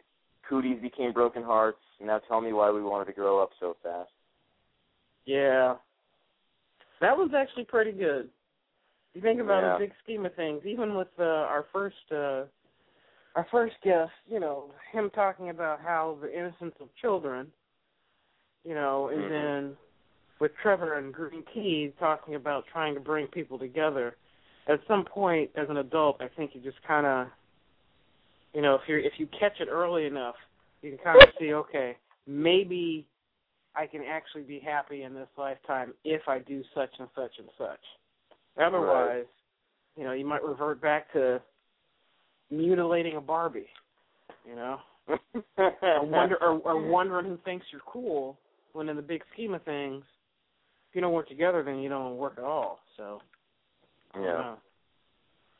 [0.48, 1.80] cooties became broken hearts.
[2.00, 4.10] Now tell me why we wanted to grow up so fast.
[5.24, 5.76] Yeah.
[7.00, 8.30] That was actually pretty good.
[9.14, 9.78] You think about Yeah.
[9.78, 12.44] the big scheme of things, even with uh, our first uh
[13.34, 17.52] our first guest, you know, him talking about how the innocence of children,
[18.64, 19.28] you know, and Mhm.
[19.30, 19.76] then
[20.40, 24.16] with Trevor and Green Tea talking about trying to bring people together.
[24.68, 27.28] At some point as an adult, I think you just kind of
[28.56, 30.34] you know, if you if you catch it early enough,
[30.80, 31.94] you can kind of see, okay,
[32.26, 33.06] maybe
[33.76, 37.48] I can actually be happy in this lifetime if I do such and such and
[37.58, 37.80] such.
[38.58, 39.26] Otherwise,
[39.94, 41.42] you know, you might revert back to
[42.50, 43.68] mutilating a Barbie.
[44.48, 44.78] You know,
[45.58, 48.38] or wonder or, or wondering who thinks you're cool
[48.72, 50.02] when in the big scheme of things,
[50.96, 52.80] you don't work together, then you don't work at all.
[52.96, 53.20] So,
[54.18, 54.56] Yeah.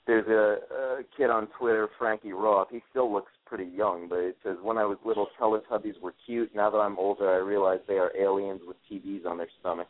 [0.07, 2.69] There's a, a kid on Twitter, Frankie Roth.
[2.71, 6.55] He still looks pretty young, but it says when I was little, Teletubbies were cute.
[6.55, 9.89] Now that I'm older, I realize they are aliens with TVs on their stomach.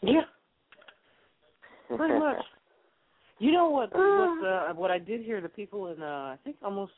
[0.00, 0.22] Yeah,
[1.96, 2.42] pretty much.
[3.38, 3.92] You know what?
[3.94, 6.92] What, uh, what I did hear the people in, uh, I think almost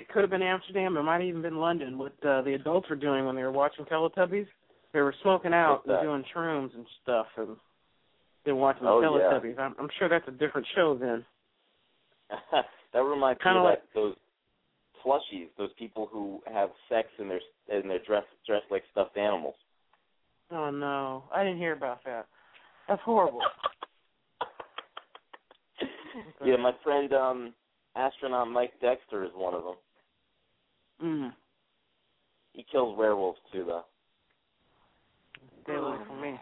[0.00, 0.96] it could have been Amsterdam.
[0.96, 1.98] It might have even been London.
[1.98, 4.46] What uh, the adults were doing when they were watching Teletubbies,
[4.92, 7.56] they were smoking out and doing shrooms and stuff, and
[8.44, 9.24] then watching Oh, the yeah.
[9.24, 9.58] Teletubbies.
[9.58, 11.24] I'm, I'm sure that's a different show then.
[12.92, 14.14] that reminds Kinda me of like- that, those
[15.04, 19.54] plushies, those people who have sex and they're and they're dressed dressed like stuffed animals.
[20.50, 22.26] Oh no, I didn't hear about that.
[22.88, 23.40] That's horrible.
[26.44, 27.54] Yeah, my friend um
[27.96, 29.74] astronaut Mike Dexter is one of them.
[31.02, 31.32] Mm.
[32.52, 33.84] He kills werewolves too, though.
[35.64, 36.38] Stay away from me.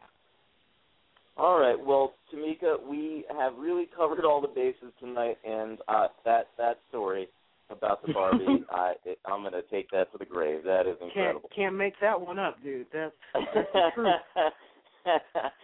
[1.36, 6.48] All right, well, Tamika, we have really covered all the bases tonight, and uh, that
[6.58, 7.28] that story
[7.70, 10.64] about the Barbie, I it, I'm gonna take that to the grave.
[10.64, 11.50] That is Can't incredible.
[11.54, 12.86] can't make that one up, dude.
[12.92, 14.06] That's that's the truth.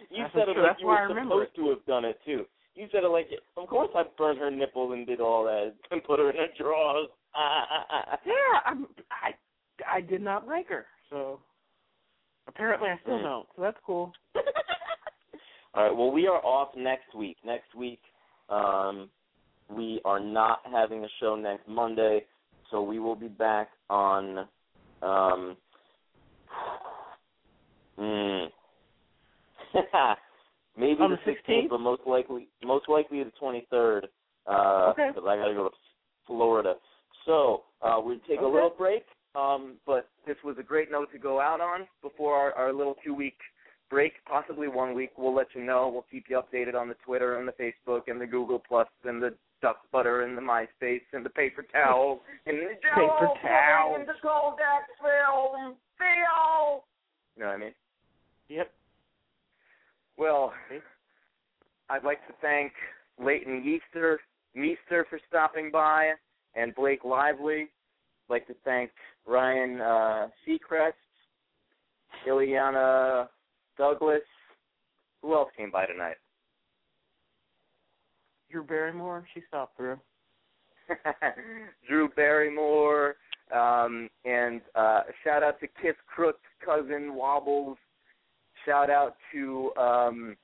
[0.09, 0.57] you That's said the it truth.
[0.57, 2.45] like That's you were remember supposed to have done it too.
[2.75, 3.27] You said it like,
[3.57, 6.47] of course I burned her nipples and did all that and put her in her
[6.57, 7.07] drawers.
[8.25, 9.31] Yeah, I'm, I
[9.97, 11.39] I did not like her, so
[12.57, 13.23] apparently I still Hmm.
[13.23, 13.47] don't.
[13.55, 14.11] So that's cool.
[15.75, 15.95] All right.
[15.95, 17.37] Well, we are off next week.
[17.45, 18.01] Next week,
[18.49, 19.09] um,
[19.69, 22.25] we are not having a show next Monday,
[22.71, 24.47] so we will be back on.
[25.03, 25.57] Um,
[27.99, 28.47] mm,
[30.77, 31.69] maybe On the 16th?
[31.69, 34.07] but most likely, most likely the twenty third.
[34.47, 35.09] Uh, Okay.
[35.13, 35.75] Because I got to go to
[36.25, 36.75] Florida.
[37.25, 39.03] So uh, we take a little break.
[39.35, 42.95] Um, but this was a great note to go out on before our, our little
[43.03, 43.37] two week
[43.89, 45.11] break, possibly one week.
[45.17, 45.89] We'll let you know.
[45.93, 49.21] We'll keep you updated on the Twitter and the Facebook and the Google Plus and
[49.21, 53.95] the duck butter and the MySpace and the paper towel and the Paper towel.
[53.95, 56.83] and the Kodak film video.
[57.35, 57.73] You know what I mean?
[58.49, 58.71] Yep.
[60.17, 60.53] Well,
[61.89, 62.71] I'd like to thank
[63.23, 64.17] Leighton Yeaster,
[64.55, 66.11] Meester for stopping by,
[66.55, 67.67] and Blake Lively.
[68.29, 68.91] Like to thank
[69.25, 70.93] Ryan uh, Seacrest,
[72.27, 73.27] Illeana
[73.77, 74.21] Douglas.
[75.21, 76.17] Who else came by tonight?
[78.51, 79.99] Drew Barrymore, she stopped through.
[81.87, 83.15] Drew Barrymore,
[83.53, 87.77] um, and uh, shout out to Kiss Crook's cousin Wobbles.
[88.65, 90.37] Shout out to um,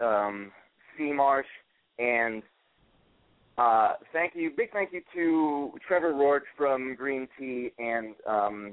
[0.00, 0.52] um,
[0.96, 1.46] C Marsh,
[1.98, 2.42] and
[3.58, 8.72] uh, thank you, big thank you to Trevor Roark from Green Tea and um,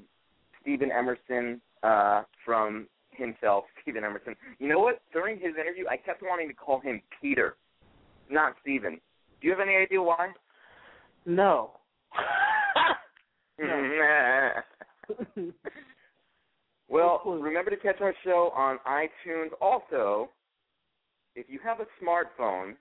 [0.62, 4.36] Steven Emerson uh, from himself, Steven Emerson.
[4.60, 5.02] You know what?
[5.12, 7.56] During his interview, I kept wanting to call him Peter,
[8.30, 9.00] not Steven.
[9.42, 10.30] Do you have any idea why?
[11.26, 11.72] No.
[16.90, 19.50] well, remember to catch our show on iTunes.
[19.62, 20.30] Also,
[21.36, 22.76] if you have a smartphone,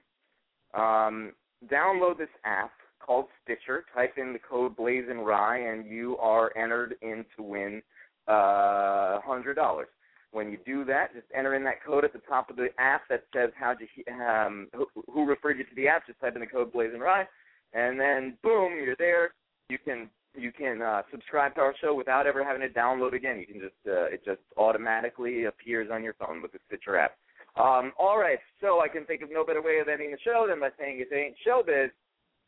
[0.74, 1.32] um,
[1.66, 3.84] download this app called Stitcher.
[3.94, 7.82] Type in the code BlazinRy, and you are entered in to win
[8.26, 9.88] uh, hundred dollars.
[10.30, 13.02] When you do that, just enter in that code at the top of the app
[13.08, 16.06] that says how you um, who, who referred you to the app.
[16.06, 17.24] Just type in the code BlazinRy,
[17.72, 19.30] and then boom, you're there.
[19.70, 23.38] You can you can uh, subscribe to our show without ever having to download again.
[23.38, 27.12] You can just uh, it just automatically appears on your phone with the Stitcher app.
[27.58, 30.46] Um, all right, so I can think of no better way of ending the show
[30.48, 31.90] than by saying it ain't showbiz,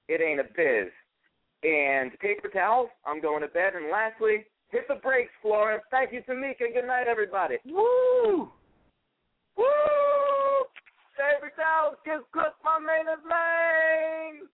[0.08, 0.92] it ain't a biz.
[1.62, 3.74] And paper towels, I'm going to bed.
[3.74, 5.82] And lastly, hit the brakes, Florence.
[5.90, 6.72] Thank you, Tamika.
[6.72, 7.56] Good night, everybody.
[7.66, 8.48] Woo!
[9.56, 9.66] Woo!
[11.18, 14.48] Paper towels, kiss cook, my main is main.